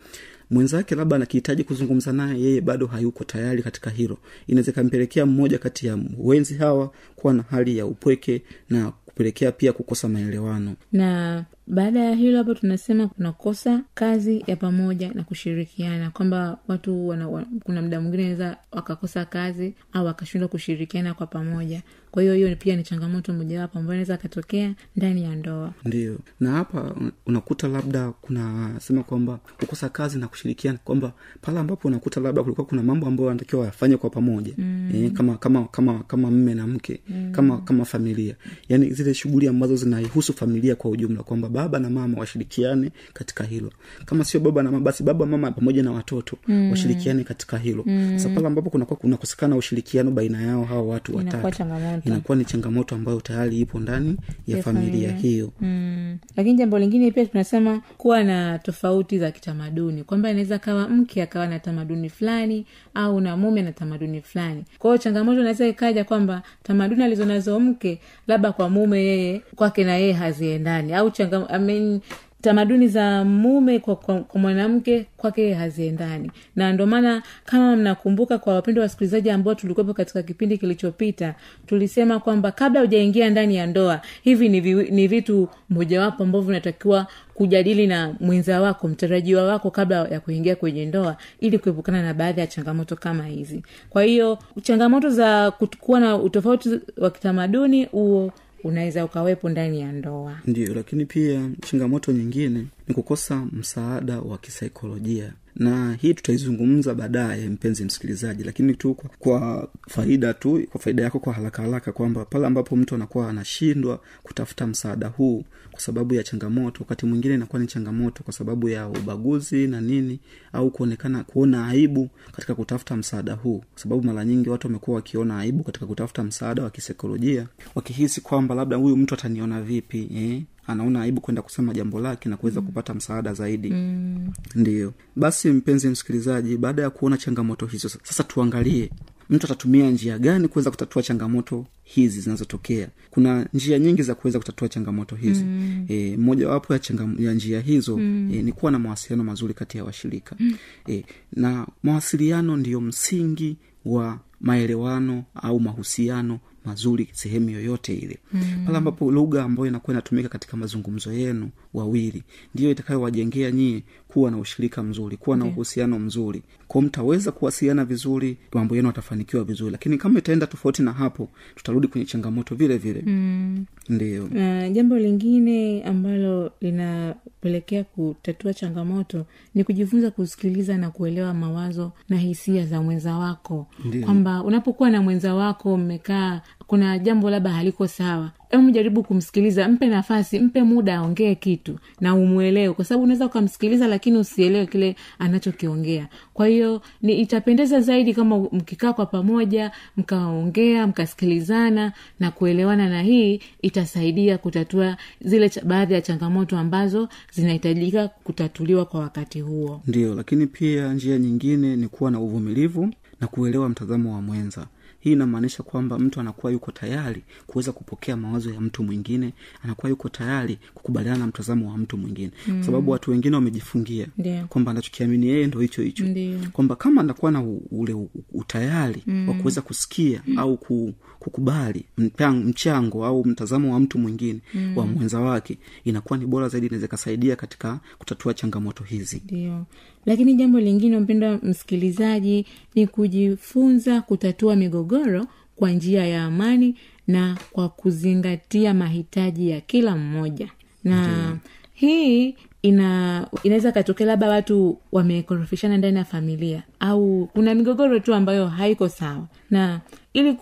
mwenzake 0.50 0.94
labda 0.94 1.16
anakihitaji 1.16 1.64
kuzungumza 1.64 2.12
naye 2.12 2.40
yeye 2.42 2.60
bado 2.60 2.86
hayuko 2.86 3.24
tayari 3.24 3.62
katika 3.62 3.90
hilo. 3.90 4.18
Inaweza 4.46 4.72
ikampelekea 4.72 5.26
mmoja 5.26 5.58
kati 5.58 5.86
ya 5.86 5.98
wenzi 6.18 6.54
hawa 6.54 6.92
kuwa 7.16 7.32
na 7.32 7.42
hali 7.50 7.78
ya 7.78 7.86
upweke 7.86 8.42
na 8.70 8.92
kupelekea 9.20 9.52
pia 9.52 9.72
kukosa 9.72 10.08
maelewano. 10.08 10.74
Na 10.92 11.44
baada 11.66 12.00
ya 12.00 12.14
hilo 12.14 12.38
hapo 12.38 12.54
tunasema 12.54 13.08
kunakosa 13.08 13.82
kazi 13.94 14.44
ya 14.46 14.56
pamoja 14.56 15.10
na 15.14 15.24
kushirikiana. 15.24 16.10
Kwamba 16.10 16.58
watu 16.68 17.08
wana, 17.08 17.28
wana, 17.28 17.46
kuna 17.64 17.82
mda 17.82 18.00
mwingine 18.00 18.22
naweza 18.22 18.56
wakakosa 18.72 19.24
kazi 19.24 19.74
au 19.92 20.06
wakashindwa 20.06 20.48
kushirikiana 20.48 21.14
kwa 21.14 21.26
pamoja. 21.26 21.82
Kwa 22.10 22.22
hiyo 22.22 22.34
hiyo 22.34 22.56
pia 22.56 22.76
ni 22.76 22.82
changamoto 22.82 23.32
mojawapo 23.32 23.78
ambayo 23.78 23.94
inaweza 23.94 24.14
akatokea 24.14 24.74
ndani 24.96 25.22
ya 25.24 25.34
ndoa. 25.36 25.72
Ndio 25.84 26.18
na 26.40 26.50
hapa 26.50 26.94
unakuta 27.26 27.68
labda 27.68 28.10
kunasema 28.10 29.02
kwamba 29.02 29.38
kukosa 29.60 29.88
kazi 29.88 30.18
na 30.18 30.28
kushirikiana 30.28 30.78
kwamba 30.84 31.12
pale 31.40 31.58
ambapo 31.58 31.88
unakuta 31.88 32.20
labda 32.20 32.42
kulikuwa 32.42 32.66
kuna 32.66 32.82
mambo 32.82 33.06
ambayo 33.06 33.26
wanatakiwa 33.28 33.60
wayafanye 33.60 33.96
kwa 33.96 34.10
pamoja. 34.10 34.54
Mm. 34.58 34.90
e, 34.94 35.10
kama 35.10 35.36
kama 35.36 35.64
kama 35.64 36.02
kama 36.02 36.30
mme 36.30 36.54
na 36.54 36.66
mke 36.66 37.00
mm. 37.08 37.32
kama 37.32 37.58
kama 37.58 37.84
familia. 37.84 38.36
Yaani 38.68 38.90
zile 38.90 39.09
shughuli 39.14 39.48
ambazo 39.48 39.76
zinaihusu 39.76 40.32
familia 40.32 40.76
kwa 40.76 40.90
ujumla 40.90 41.22
kwamba 41.22 41.48
baba 41.48 41.78
na 41.78 41.90
mama 41.90 42.18
washirikiane 42.20 42.90
katika 43.12 43.44
hilo 43.44 43.72
kama 44.06 44.24
sio 44.24 44.40
baba 44.40 44.62
na 44.62 44.70
mama 44.70 44.84
basi 44.84 45.02
baba 45.02 45.26
mama 45.26 45.50
pamoja 45.52 45.82
na 45.82 45.92
watoto 45.92 46.36
mm. 46.48 46.70
washirikiane 46.70 47.24
katika 47.24 47.58
hilo 47.58 47.82
mm. 47.86 48.12
sasa 48.18 48.34
pale 48.34 48.46
ambapo 48.46 48.70
kunakuwa 48.70 48.96
kunakosekana 48.96 49.56
ushirikiano 49.56 50.10
baina 50.10 50.42
yao 50.42 50.64
hawa 50.64 50.82
watu 50.82 51.16
watatu 51.16 51.62
inakuwa 52.04 52.36
ni 52.38 52.44
changamoto 52.44 52.94
ambayo 52.94 53.20
tayari 53.20 53.60
ipo 53.60 53.78
ndani 53.80 54.16
ya, 54.46 54.56
yes, 54.56 54.64
familia, 54.64 55.08
yeah. 55.08 55.20
hiyo 55.20 55.52
mm. 55.60 56.18
lakini 56.36 56.56
jambo 56.58 56.78
lingine 56.78 57.10
pia 57.10 57.26
tunasema 57.26 57.82
kuwa 57.98 58.24
na 58.24 58.58
tofauti 58.58 59.18
za 59.18 59.30
kitamaduni 59.30 60.04
kwamba 60.04 60.30
inaweza 60.30 60.58
kawa 60.58 60.88
mke 60.88 61.22
akawa 61.22 61.46
na 61.46 61.58
tamaduni 61.58 62.08
fulani 62.08 62.66
au 62.94 63.20
na 63.20 63.36
mume 63.36 63.62
na 63.62 63.72
tamaduni 63.72 64.20
fulani 64.22 64.64
kwa 64.78 64.90
hiyo 64.90 64.98
changamoto 65.02 65.40
inaweza 65.40 65.66
ikaja 65.66 66.04
kwamba 66.04 66.42
tamaduni 66.62 67.02
alizonazo 67.04 67.60
mke 67.60 68.00
labda 68.26 68.52
kwa 68.52 68.68
mume 68.70 68.89
yeye 68.96 69.42
kwake 69.56 69.84
na 69.84 69.96
yeye 69.96 70.12
haziendani. 70.12 70.94
Au 70.94 71.10
changa, 71.10 71.46
I 71.50 71.58
mean, 71.58 72.00
tamaduni 72.40 72.88
za 72.88 73.24
mume 73.24 73.78
kwa, 73.78 73.96
kwa, 73.96 74.20
kwa 74.20 74.40
mwanamke 74.40 75.06
kwake 75.16 75.54
haziendani. 75.54 76.30
Na 76.56 76.72
ndio 76.72 76.86
maana 76.86 77.22
kama 77.44 77.76
mnakumbuka 77.76 78.38
kwa 78.38 78.54
wapendo 78.54 78.82
wasikilizaji 78.82 79.30
ambao 79.30 79.54
tulikuwepo 79.54 79.94
katika 79.94 80.22
kipindi 80.22 80.58
kilichopita 80.58 81.34
tulisema 81.66 82.20
kwamba 82.20 82.52
kabla 82.52 82.80
hujaingia 82.80 83.30
ndani 83.30 83.56
ya 83.56 83.66
ndoa 83.66 84.00
hivi 84.22 84.48
ni, 84.48 84.60
vi, 84.60 84.74
ni 84.74 85.08
vitu 85.08 85.48
mojawapo 85.70 86.22
ambavyo 86.22 86.46
vinatakiwa 86.46 87.06
kujadili 87.34 87.86
na 87.86 88.14
mwenza 88.20 88.60
wako 88.60 88.88
mtarajiwa 88.88 89.42
wako 89.44 89.70
kabla 89.70 90.08
ya 90.08 90.20
kuingia 90.20 90.56
kwenye 90.56 90.86
ndoa 90.86 91.16
ili 91.40 91.58
kuepukana 91.58 92.02
na 92.02 92.14
baadhi 92.14 92.40
ya 92.40 92.46
changamoto 92.46 92.96
kama 92.96 93.26
hizi. 93.26 93.62
Kwa 93.90 94.02
hiyo 94.02 94.38
changamoto 94.62 95.10
za 95.10 95.50
kuwa 95.80 96.00
na 96.00 96.16
utofauti 96.16 96.80
wa 96.98 97.10
kitamaduni 97.10 97.84
huo 97.84 98.32
unaweza 98.64 99.04
ukawepo 99.04 99.48
ndani 99.48 99.80
ya 99.80 99.92
ndoa. 99.92 100.38
Ndio 100.46 100.74
lakini 100.74 101.04
pia 101.06 101.50
changamoto 101.70 102.12
nyingine 102.12 102.66
ni 102.90 102.94
kukosa 102.94 103.46
msaada 103.52 104.20
wa 104.20 104.38
kisaikolojia 104.38 105.32
na 105.56 105.94
hii 105.94 106.14
tutaizungumza 106.14 106.94
baadaye 106.94 107.48
mpenzi 107.48 107.84
msikilizaji 107.84 108.44
lakini 108.44 108.74
tu 108.74 108.94
kwa, 108.94 109.10
kwa 109.18 109.68
faida 109.88 110.34
tu 110.34 110.66
kwa 110.70 110.80
faida 110.80 111.02
yako 111.02 111.18
kwa 111.18 111.32
haraka 111.32 111.62
haraka 111.62 111.92
kwamba 111.92 112.24
pale 112.24 112.46
ambapo 112.46 112.76
mtu 112.76 112.94
anakuwa 112.94 113.30
anashindwa 113.30 114.00
kutafuta 114.22 114.66
msaada 114.66 115.06
huu 115.08 115.44
kwa 115.70 115.80
sababu 115.80 116.14
ya 116.14 116.22
changamoto 116.22 116.80
wakati 116.80 117.06
mwingine 117.06 117.34
inakuwa 117.34 117.60
ni 117.62 117.66
changamoto 117.66 118.22
kwa 118.24 118.32
sababu 118.32 118.68
ya 118.68 118.88
ubaguzi 118.88 119.66
na 119.66 119.80
nini 119.80 120.20
au 120.52 120.70
kuonekana 120.70 121.24
kuona 121.24 121.66
aibu 121.68 122.08
katika 122.32 122.54
kutafuta 122.54 122.96
msaada 122.96 123.34
huu 123.34 123.58
kwa 123.72 123.82
sababu 123.82 124.02
mara 124.02 124.24
nyingi 124.24 124.48
watu 124.48 124.66
wamekuwa 124.66 124.96
wakiona 124.96 125.38
aibu 125.38 125.64
katika 125.64 125.86
kutafuta 125.86 126.24
msaada 126.24 126.62
wa 126.62 126.70
kisaikolojia 126.70 127.46
wakihisi 127.74 128.20
kwamba 128.20 128.54
labda 128.54 128.76
huyu 128.76 128.96
mtu 128.96 129.14
ataniona 129.14 129.62
vipi 129.62 130.08
eh? 130.14 130.42
Anaona 130.70 131.02
aibu 131.02 131.20
kwenda 131.20 131.42
kusema 131.42 131.74
jambo 131.74 132.00
lake 132.00 132.28
na 132.28 132.36
kuweza 132.36 132.60
mm. 132.60 132.66
kupata 132.66 132.94
msaada 132.94 133.34
zaidi 133.34 133.70
mm. 133.70 134.30
ndiyo 134.54 134.92
basi 135.16 135.50
mpenzi 135.50 135.88
msikilizaji 135.88 136.56
baada 136.56 136.82
ya 136.82 136.90
kuona 136.90 137.16
changamoto 137.18 137.66
hizo 137.66 137.88
sasa 137.88 138.24
tuangalie 138.24 138.90
mtu 139.30 139.46
atatumia 139.46 139.90
njia 139.90 140.18
gani 140.18 140.48
kuweza 140.48 140.70
kutatua 140.70 141.02
changamoto 141.02 141.66
hizi 141.82 142.20
zinazotokea 142.20 142.88
kuna 143.10 143.46
njia 143.54 143.78
nyingi 143.78 144.02
za 144.02 144.14
kuweza 144.14 144.38
kutatua 144.38 144.68
changamoto 144.68 145.16
hizi 145.16 145.44
mm. 145.44 145.86
e, 145.88 146.16
mojawapo 146.16 146.72
ya, 146.72 146.78
changam, 146.78 147.16
ya 147.18 147.32
njia 147.34 147.60
hizo 147.60 147.96
mm. 147.96 148.30
e, 148.34 148.42
ni 148.42 148.52
kuwa 148.52 148.72
na 148.72 148.78
mawasiliano 148.78 149.24
mazuri 149.24 149.54
kati 149.54 149.78
ya 149.78 149.84
washirika 149.84 150.36
mm. 150.38 150.56
e, 150.88 151.04
na 151.32 151.66
mawasiliano 151.82 152.56
ndiyo 152.56 152.80
msingi 152.80 153.56
wa 153.84 154.18
maelewano 154.40 155.24
au 155.34 155.60
mahusiano 155.60 156.40
mazuri 156.64 157.08
sehemu 157.12 157.50
yoyote 157.50 157.94
ile 157.94 158.18
mm. 158.32 158.62
pale 158.66 158.78
ambapo 158.78 159.10
lugha 159.10 159.42
ambayo 159.44 159.66
inakuwa 159.68 159.94
inatumika 159.94 160.28
katika 160.28 160.56
mazungumzo 160.56 161.12
yenu 161.12 161.50
wawili. 161.74 162.22
Ndiyo 162.54 162.70
itakayowajengea 162.70 163.50
nyie 163.50 163.82
kuwa 164.08 164.30
na 164.30 164.38
ushirika 164.38 164.82
mzuri 164.82 165.16
kuwa 165.16 165.36
na 165.36 165.44
uhusiano 165.44 165.98
mzuri. 165.98 166.42
Ko 166.68 166.80
mtaweza 166.82 167.32
kuwasiliana 167.32 167.84
vizuri 167.84 168.36
mambo 168.54 168.76
yenu 168.76 168.88
atafanikiwa 168.88 169.44
vizuri. 169.44 169.70
Lakini 169.72 169.98
kama 169.98 170.18
itaenda 170.18 170.46
tofauti 170.46 170.82
na 170.82 170.92
hapo 170.92 171.28
tutarudi 171.54 171.86
kwenye 171.88 172.06
changamoto 172.06 172.54
vile 172.54 172.78
vile. 172.78 173.02
Mm. 173.06 173.64
ndio 173.88 174.24
uh, 174.24 174.72
jambo 174.72 174.98
lingine 174.98 175.82
ambalo 175.84 176.52
linapelekea 176.60 177.84
kutatua 177.84 178.54
changamoto 178.54 179.26
ni 179.54 179.64
kujifunza 179.64 180.10
kusikiliza 180.10 180.76
na 180.78 180.90
kuelewa 180.90 181.34
mawazo 181.34 181.92
na 182.08 182.16
hisia 182.16 182.66
za 182.66 182.82
mwenza 182.82 183.14
wako. 183.16 183.66
Kwamba 184.04 184.42
unapokuwa 184.42 184.90
na 184.90 185.02
mwenza 185.02 185.34
wako 185.34 185.76
mmekaa 185.76 186.40
kuna 186.66 186.98
jambo 186.98 187.30
labda 187.30 187.50
haliko 187.50 187.86
sawa 187.86 188.30
hebu 188.50 188.70
jaribu 188.70 189.02
kumsikiliza 189.02 189.68
mpe 189.68 189.86
nafasi 189.86 190.38
mpe 190.40 190.62
muda 190.62 190.96
aongee 190.96 191.34
kitu 191.34 191.78
na 192.00 192.14
umwelewe 192.14 192.74
kwa 192.74 192.84
sababu 192.84 193.04
unaweza 193.04 193.26
ukamsikiliza 193.26 193.86
lakini 193.88 194.18
usielewe 194.18 194.66
kile 194.66 194.96
anachokiongea. 195.18 196.08
Kwa 196.34 196.46
hiyo 196.46 196.82
ni 197.02 197.20
itapendeza 197.20 197.80
zaidi 197.80 198.14
kama 198.14 198.38
mkikaa 198.38 198.92
kwa 198.92 199.06
pamoja 199.06 199.70
mkaongea 199.96 200.86
mkasikilizana 200.86 201.92
na 202.20 202.30
kuelewana 202.30 202.88
na 202.88 203.02
hii 203.02 203.40
itasaidia 203.62 204.38
kutatua 204.38 204.96
zile 205.20 205.50
baadhi 205.64 205.94
ya 205.94 206.00
changamoto 206.00 206.58
ambazo 206.58 207.08
zinahitajika 207.32 208.08
kutatuliwa 208.08 208.84
kwa 208.84 209.00
wakati 209.00 209.40
huo. 209.40 209.82
Ndio 209.86 210.14
lakini 210.14 210.46
pia 210.46 210.92
njia 210.94 211.18
nyingine 211.18 211.76
ni 211.76 211.88
kuwa 211.88 212.10
na 212.10 212.20
uvumilivu 212.20 212.90
na 213.20 213.26
kuelewa 213.26 213.68
mtazamo 213.68 214.14
wa 214.14 214.22
mwenza 214.22 214.66
hii 215.00 215.12
inamaanisha 215.12 215.62
kwamba 215.62 215.98
mtu 215.98 216.20
anakuwa 216.20 216.52
yuko 216.52 216.72
tayari 216.72 217.22
kuweza 217.46 217.72
kupokea 217.72 218.16
mawazo 218.16 218.50
ya 218.50 218.60
mtu 218.60 218.82
mwingine 218.84 219.32
anakuwa 219.64 219.90
yuko 219.90 220.08
tayari 220.08 220.58
kukubaliana 220.74 221.18
na 221.18 221.26
mtazamo 221.26 221.70
wa 221.70 221.78
mtu 221.78 221.96
mwingine 221.98 222.30
mm. 222.48 222.54
kwa 222.56 222.64
sababu 222.66 222.90
watu 222.90 223.10
wengine 223.10 223.34
wamejifungia 223.36 224.06
Ndio. 224.18 224.46
kwamba 224.48 224.70
anachokiamini 224.70 225.26
yeye 225.26 225.46
ndo 225.46 225.60
hicho 225.60 225.82
hicho 225.82 226.04
kwamba 226.52 226.76
kama 226.76 227.00
anakuwa 227.00 227.30
na 227.32 227.42
ule 227.70 227.96
utayari 228.32 229.02
mm. 229.06 229.28
wa 229.28 229.34
kuweza 229.34 229.60
kusikia 229.62 230.22
mm. 230.26 230.38
au 230.38 230.56
ku, 230.56 230.92
kukubali 231.18 231.84
mchango, 231.98 232.48
mchango 232.48 233.04
au 233.06 233.24
mtazamo 233.24 233.72
wa 233.74 233.80
mtu 233.80 233.98
mwingine 233.98 234.40
mm. 234.54 234.76
wa 234.76 234.86
mwenza 234.86 235.20
wake 235.20 235.58
inakuwa 235.84 236.18
ni 236.18 236.26
bora 236.26 236.48
zaidi 236.48 236.66
inaweza 236.66 236.86
ikasaidia 236.86 237.36
katika 237.36 237.80
kutatua 237.98 238.34
changamoto 238.34 238.84
hizi 238.84 239.22
ndio 239.24 239.66
lakini 240.06 240.34
jambo 240.34 240.60
lingine 240.60 240.98
mpendwa 240.98 241.38
msikilizaji 241.42 242.46
ni 242.74 242.86
kujifunza 242.86 244.00
kutatua 244.00 244.56
migogoro 244.90 245.26
kwa 245.56 245.70
njia 245.70 246.06
ya 246.06 246.24
amani 246.24 246.74
na 247.06 247.38
kwa 247.52 247.68
kuzingatia 247.68 248.74
mahitaji 248.74 249.50
ya 249.50 249.60
kila 249.60 249.96
mmoja 249.96 250.48
na 250.84 251.02
Ndiyo. 251.06 251.38
hii 251.72 252.34
ina 252.62 253.26
inaweza 253.42 253.72
katokea 253.72 254.06
labda 254.06 254.28
watu 254.28 254.78
wamekorofishana 254.92 255.76
ndani 255.78 255.98
ya 255.98 256.04
familia 256.04 256.62
au 256.80 257.28
kuna 257.32 257.54
migogoro 257.54 257.98
tu 257.98 258.14
ambayo 258.14 258.46
haiko 258.48 258.88
sawa 258.88 259.26
na 259.50 259.80
ili 260.12 260.32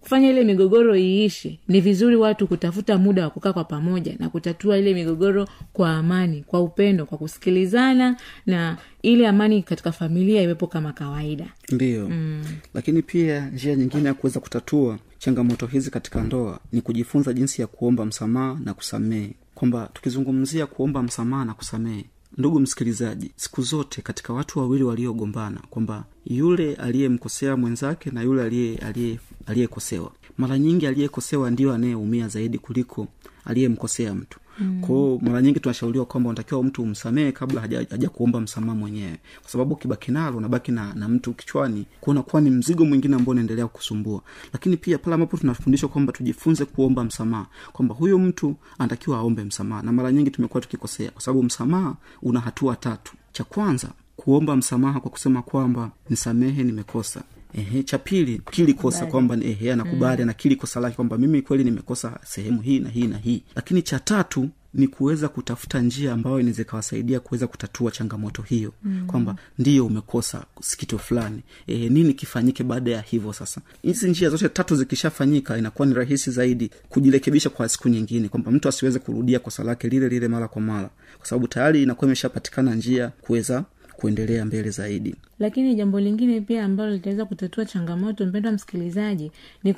kufanya 0.00 0.30
ile 0.30 0.44
migogoro 0.44 0.96
iishe 0.96 1.58
ni 1.68 1.80
vizuri 1.80 2.16
watu 2.16 2.46
kutafuta 2.46 2.98
muda 2.98 3.24
wa 3.24 3.30
kukaa 3.30 3.52
kwa 3.52 3.64
pamoja 3.64 4.16
na 4.18 4.28
kutatua 4.28 4.78
ile 4.78 4.94
migogoro 4.94 5.48
kwa 5.72 5.90
amani 5.96 6.44
kwa 6.46 6.60
upendo 6.62 7.06
kwa 7.06 7.18
kusikilizana 7.18 8.16
na 8.46 8.76
ile 9.02 9.28
amani 9.28 9.62
katika 9.62 9.92
familia 9.92 10.42
iwepo 10.42 10.66
kama 10.66 10.92
kawaida. 10.92 11.46
Ndiyo. 11.72 12.08
Mm. 12.08 12.42
lakini 12.74 13.02
pia 13.02 13.46
njia 13.50 13.74
nyingine 13.76 14.08
ya 14.08 14.14
kuweza 14.14 14.40
kutatua 14.40 14.98
changamoto 15.18 15.66
hizi 15.66 15.90
katika 15.90 16.22
ndoa 16.22 16.60
ni 16.72 16.80
kujifunza 16.80 17.32
jinsi 17.32 17.60
ya 17.60 17.66
kuomba 17.66 18.04
msamaha 18.04 18.58
na 18.64 18.74
kusamehe. 18.74 19.34
Kwamba 19.54 19.90
tukizungumzia 19.92 20.66
kuomba 20.66 21.02
msamaha 21.02 21.44
na 21.44 21.54
kusamehe 21.54 22.04
ndugu 22.38 22.60
msikilizaji 22.60 23.30
siku 23.36 23.62
zote 23.62 24.02
katika 24.02 24.32
watu 24.32 24.58
wawili 24.58 24.84
waliogombana 24.84 25.60
kwamba 25.70 26.04
yule 26.24 26.74
aliyemkosea 26.74 27.56
mwenzake 27.56 28.10
na 28.10 28.22
yule 28.22 28.42
aliye- 28.42 28.76
aliye- 28.78 29.18
aliyekosewa. 29.46 30.12
Mara 30.38 30.58
nyingi 30.58 30.86
aliyekosewa 30.86 31.50
ndiyo 31.50 31.72
anayeumia 31.72 32.28
zaidi 32.28 32.58
kuliko 32.58 33.08
aliyemkosea 33.44 34.14
mtu 34.14 34.38
mm. 34.60 34.80
kwao 34.80 35.18
mara 35.22 35.42
nyingi 35.42 35.60
tunashauriwa 35.60 36.06
kwamba 36.06 36.28
unatakiwa 36.30 36.64
mtu 36.64 36.82
umsamehe 36.82 37.32
kabla 37.32 37.60
haja, 37.60 37.86
haja 37.90 38.08
kuomba 38.08 38.40
msamaha 38.40 38.74
mwenyewe. 38.78 39.18
Kwa 39.42 39.50
sababu 39.50 39.74
ukibaki 39.74 40.12
nalo 40.12 40.36
unabaki 40.36 40.72
na, 40.72 40.94
na 40.94 41.08
mtu 41.08 41.32
kichwani. 41.34 41.86
Kunakuwa 42.00 42.42
ni 42.42 42.50
mzigo 42.50 42.84
mwingine 42.84 43.16
ambao 43.16 43.30
unaendelea 43.32 43.66
kukusumbua. 43.66 44.22
Lakini 44.52 44.76
pia 44.76 44.98
pale 44.98 45.14
ambapo 45.14 45.36
tunafundishwa 45.36 45.88
kwamba 45.88 46.12
tujifunze 46.12 46.64
kuomba 46.64 47.04
msamaha 47.04 47.46
kwamba 47.72 47.94
huyo 47.94 48.18
mtu 48.18 48.56
anatakiwa 48.78 49.18
aombe 49.18 49.44
msamaha. 49.44 49.82
Na 49.82 49.92
mara 49.92 50.12
nyingi 50.12 50.30
tumekuwa 50.30 50.60
tukikosea 50.60 51.10
kwa 51.10 51.22
sababu 51.22 51.42
msamaha 51.42 51.96
una 52.22 52.40
hatua 52.40 52.76
tatu. 52.76 53.12
Cha 53.32 53.44
kwanza 53.44 53.88
kuomba 54.16 54.56
msamaha 54.56 55.00
kwa 55.00 55.10
kusema 55.10 55.42
kwamba 55.42 55.90
nisamehe 56.10 56.62
nimekosa 56.64 57.22
ehe 57.54 57.82
cha 57.82 57.98
pili 57.98 58.42
kili 58.50 58.74
kosa 58.74 59.06
kwamba 59.06 59.36
ehe 59.44 59.72
anakubali 59.72 60.22
anakili 60.22 60.56
kosa 60.56 60.80
lake 60.80 60.96
kwamba 60.96 61.18
mimi 61.18 61.42
kweli 61.42 61.64
nimekosa 61.64 62.20
sehemu 62.24 62.60
hii 62.62 62.78
na 62.80 62.88
hii 62.88 63.06
na 63.06 63.18
hii. 63.18 63.42
Lakini 63.56 63.82
cha 63.82 63.98
tatu 63.98 64.48
ni 64.74 64.88
kuweza 64.88 65.28
kutafuta 65.28 65.80
njia 65.80 66.12
ambayo 66.12 66.40
inaweza 66.40 66.62
ikawasaidia 66.62 67.20
kuweza 67.20 67.46
kutatua 67.46 67.90
changamoto 67.90 68.42
hiyo. 68.42 68.72
Mm. 68.82 69.06
kwamba 69.06 69.36
ndiyo 69.58 69.86
umekosa 69.86 70.44
kitu 70.76 70.98
fulani. 70.98 71.42
E, 71.66 71.88
nini 71.88 72.14
kifanyike 72.14 72.64
baada 72.64 72.90
ya 72.90 73.00
hivyo 73.00 73.32
sasa? 73.32 73.60
Hizi 73.82 74.10
njia 74.10 74.30
zote 74.30 74.48
tatu 74.48 74.76
zikishafanyika 74.76 75.58
inakuwa 75.58 75.88
ni 75.88 75.94
rahisi 75.94 76.30
zaidi 76.30 76.70
kujirekebisha 76.88 77.50
kwa 77.50 77.68
siku 77.68 77.88
nyingine. 77.88 78.28
Kwamba 78.28 78.50
mtu 78.50 78.68
asiweze 78.68 78.98
kurudia 78.98 79.38
kosa 79.38 79.64
lake 79.64 79.88
lile 79.88 80.08
lile 80.08 80.28
mara 80.28 80.48
kwa 80.48 80.62
mara. 80.62 80.90
Kwa 81.18 81.26
sababu 81.26 81.48
tayari 81.48 81.82
inakuwa 81.82 82.06
imeshapatikana 82.06 82.74
njia 82.74 83.08
kuweza 83.08 83.64
kuendelea 84.00 84.44
mbele 84.44 84.70
zaidi. 84.70 85.14
Lakini 85.38 85.74
jambo 85.74 86.00
lingine 86.00 86.40
pia 86.40 86.64
ambalo 86.64 86.90
litaweza 86.92 87.24
kutatua 87.24 87.64
changamoto 87.64 88.26
mpendwa 88.26 88.52
msikilizaji 88.52 89.32
ni, 89.64 89.74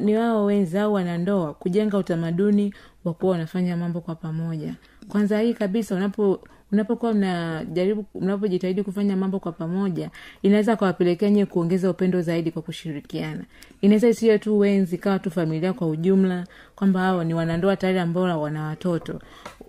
ni 0.00 0.16
wao 0.16 0.44
wenza 0.44 0.82
au 0.82 0.92
wanandoa 0.92 1.54
kujenga 1.54 1.98
utamaduni 1.98 2.74
wa 3.04 3.14
kuwa 3.14 3.32
wanafanya 3.32 3.76
mambo 3.76 4.00
kwa 4.00 4.14
pamoja. 4.14 4.74
Kwanza 5.08 5.40
hii 5.40 5.54
kabisa 5.54 5.94
unapo 5.94 6.40
unapokuwa 6.76 7.14
mnajaribu 7.14 8.04
mnapojitahidi 8.20 8.82
kufanya 8.82 9.16
mambo 9.16 9.40
kwa 9.40 9.52
pamoja 9.52 10.10
inaweza 10.42 10.76
kawapelekea 10.76 11.30
nyewe 11.30 11.46
kuongeza 11.46 11.90
upendo 11.90 12.22
zaidi 12.22 12.50
kwa 12.50 12.62
kushirikiana. 12.62 13.44
Inaweza 13.80 14.08
isio 14.08 14.38
tu 14.38 14.58
wenzi 14.58 14.98
kawa 14.98 15.18
tu 15.18 15.30
familia 15.30 15.72
kwa 15.72 15.88
ujumla 15.88 16.46
kwamba 16.74 17.00
hao 17.00 17.24
ni 17.24 17.34
wanandoa 17.34 17.76
tayari 17.76 17.98
ambao 17.98 18.40
wana 18.42 18.62
watoto. 18.64 19.20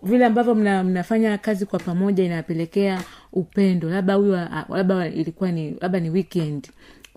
Vile 0.04 0.26
ambavyo 0.26 0.56
mna, 0.56 0.84
mnafanya 0.84 1.38
kazi 1.38 1.65
kwa 1.65 1.80
pamoja 1.80 2.24
inapelekea 2.24 3.02
upendo. 3.34 3.89
Labda 3.89 4.13
huyu 4.13 4.32
labda 4.70 5.08
ilikuwa 5.08 5.52
ni 5.52 5.76
labda 5.82 6.00
ni 6.00 6.10
weekend 6.10 6.67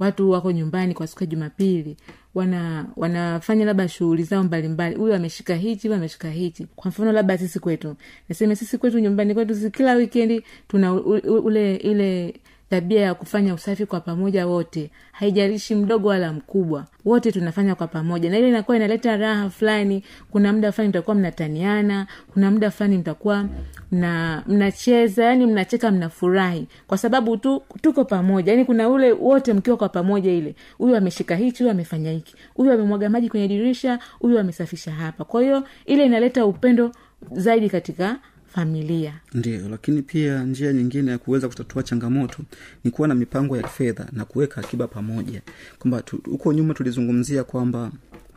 watu 0.00 0.30
wako 0.30 0.52
nyumbani 0.52 0.94
kwa 0.94 1.06
siku 1.06 1.22
ya 1.22 1.26
jumapili 1.26 1.96
wana 2.34 2.86
wanafanya 2.96 3.64
labda 3.64 3.88
shughuli 3.88 4.22
zao 4.24 4.42
mbalimbali. 4.44 4.96
Huyu 4.96 5.14
ameshika 5.14 5.54
hichi 5.54 5.88
huyu 5.88 5.98
ameshika 5.98 6.30
hichi. 6.30 6.66
Kwa 6.76 6.88
mfano 6.88 7.12
labda 7.12 7.38
sisi 7.38 7.58
kwetu. 7.60 7.96
Niseme 8.28 8.56
sisi 8.56 8.78
kwetu 8.78 8.98
nyumbani 8.98 9.34
kwetu 9.34 9.54
sisi 9.54 9.70
kila 9.70 9.94
wikendi 9.94 10.44
tuna 10.68 10.92
ule 10.94 11.76
ile 11.76 12.34
tabia 12.70 13.00
ya 13.00 13.14
kufanya 13.14 13.54
usafi 13.54 13.86
kwa 13.86 14.00
pamoja 14.00 14.46
wote 14.46 14.90
haijalishi 15.12 15.74
mdogo 15.74 16.08
wala 16.08 16.32
mkubwa. 16.32 16.84
Wote 17.04 17.32
tunafanya 17.32 17.74
kwa 17.74 17.86
pamoja. 17.86 18.30
Na 18.30 18.38
ile 18.38 18.48
inakuwa 18.48 18.76
inaleta 18.76 19.16
raha 19.16 19.50
fulani 19.50 20.04
kuna 20.30 20.52
muda 20.52 20.72
fulani 20.72 20.88
mtakuwa 20.88 21.16
mnataniana 21.16 22.06
kuna 22.32 22.50
muda 22.50 22.70
fulani 22.70 22.98
mtakuwa 22.98 23.46
mna 23.92 24.42
mnacheza 24.46 25.24
yani 25.24 25.46
mnacheka 25.46 25.90
mnafurahi. 25.90 26.66
Kwa 26.86 26.98
sababu 26.98 27.36
tu 27.36 27.62
tuko 27.80 28.04
pamoja. 28.04 28.52
Yani 28.52 28.64
kuna 28.64 28.88
ule 28.88 29.12
wote 29.12 29.52
mkiwa 29.52 29.76
kwa 29.76 29.88
pamoja 29.88 30.32
ile 30.32 30.54
huyu 30.78 30.96
ameshika 30.96 31.36
hichi 31.36 31.62
huyu 31.62 31.70
amefanya 31.70 32.10
hiki. 32.12 32.34
Huyu 32.54 32.72
amemwaga 32.72 33.10
maji 33.10 33.28
kwenye 33.28 33.48
dirisha 33.48 33.98
huyu 34.18 34.38
amesafisha 34.38 34.90
hapa. 34.92 35.24
Kwa 35.24 35.42
hiyo 35.42 35.64
ile 35.86 36.06
inaleta 36.06 36.46
upendo 36.46 36.92
zaidi 37.32 37.70
katika 37.70 38.16
familia. 38.54 39.14
Ndio 39.34 39.68
lakini 39.68 40.02
pia 40.02 40.44
njia 40.44 40.72
nyingine 40.72 41.10
ya 41.10 41.18
kuweza 41.18 41.48
kutatua 41.48 41.82
changamoto 41.82 42.38
ni 42.84 42.90
kuwa 42.90 43.08
na 43.08 43.14
mipango 43.14 43.56
ya 43.56 43.68
fedha 43.68 44.06
na 44.12 44.24
kuweka 44.24 44.60
akiba 44.60 44.86
pamoja. 44.88 45.42
Kwamba 45.78 46.02
huko 46.24 46.52
nyuma 46.52 46.74
tulizungumzia 46.74 47.44
kwamba 47.44 47.92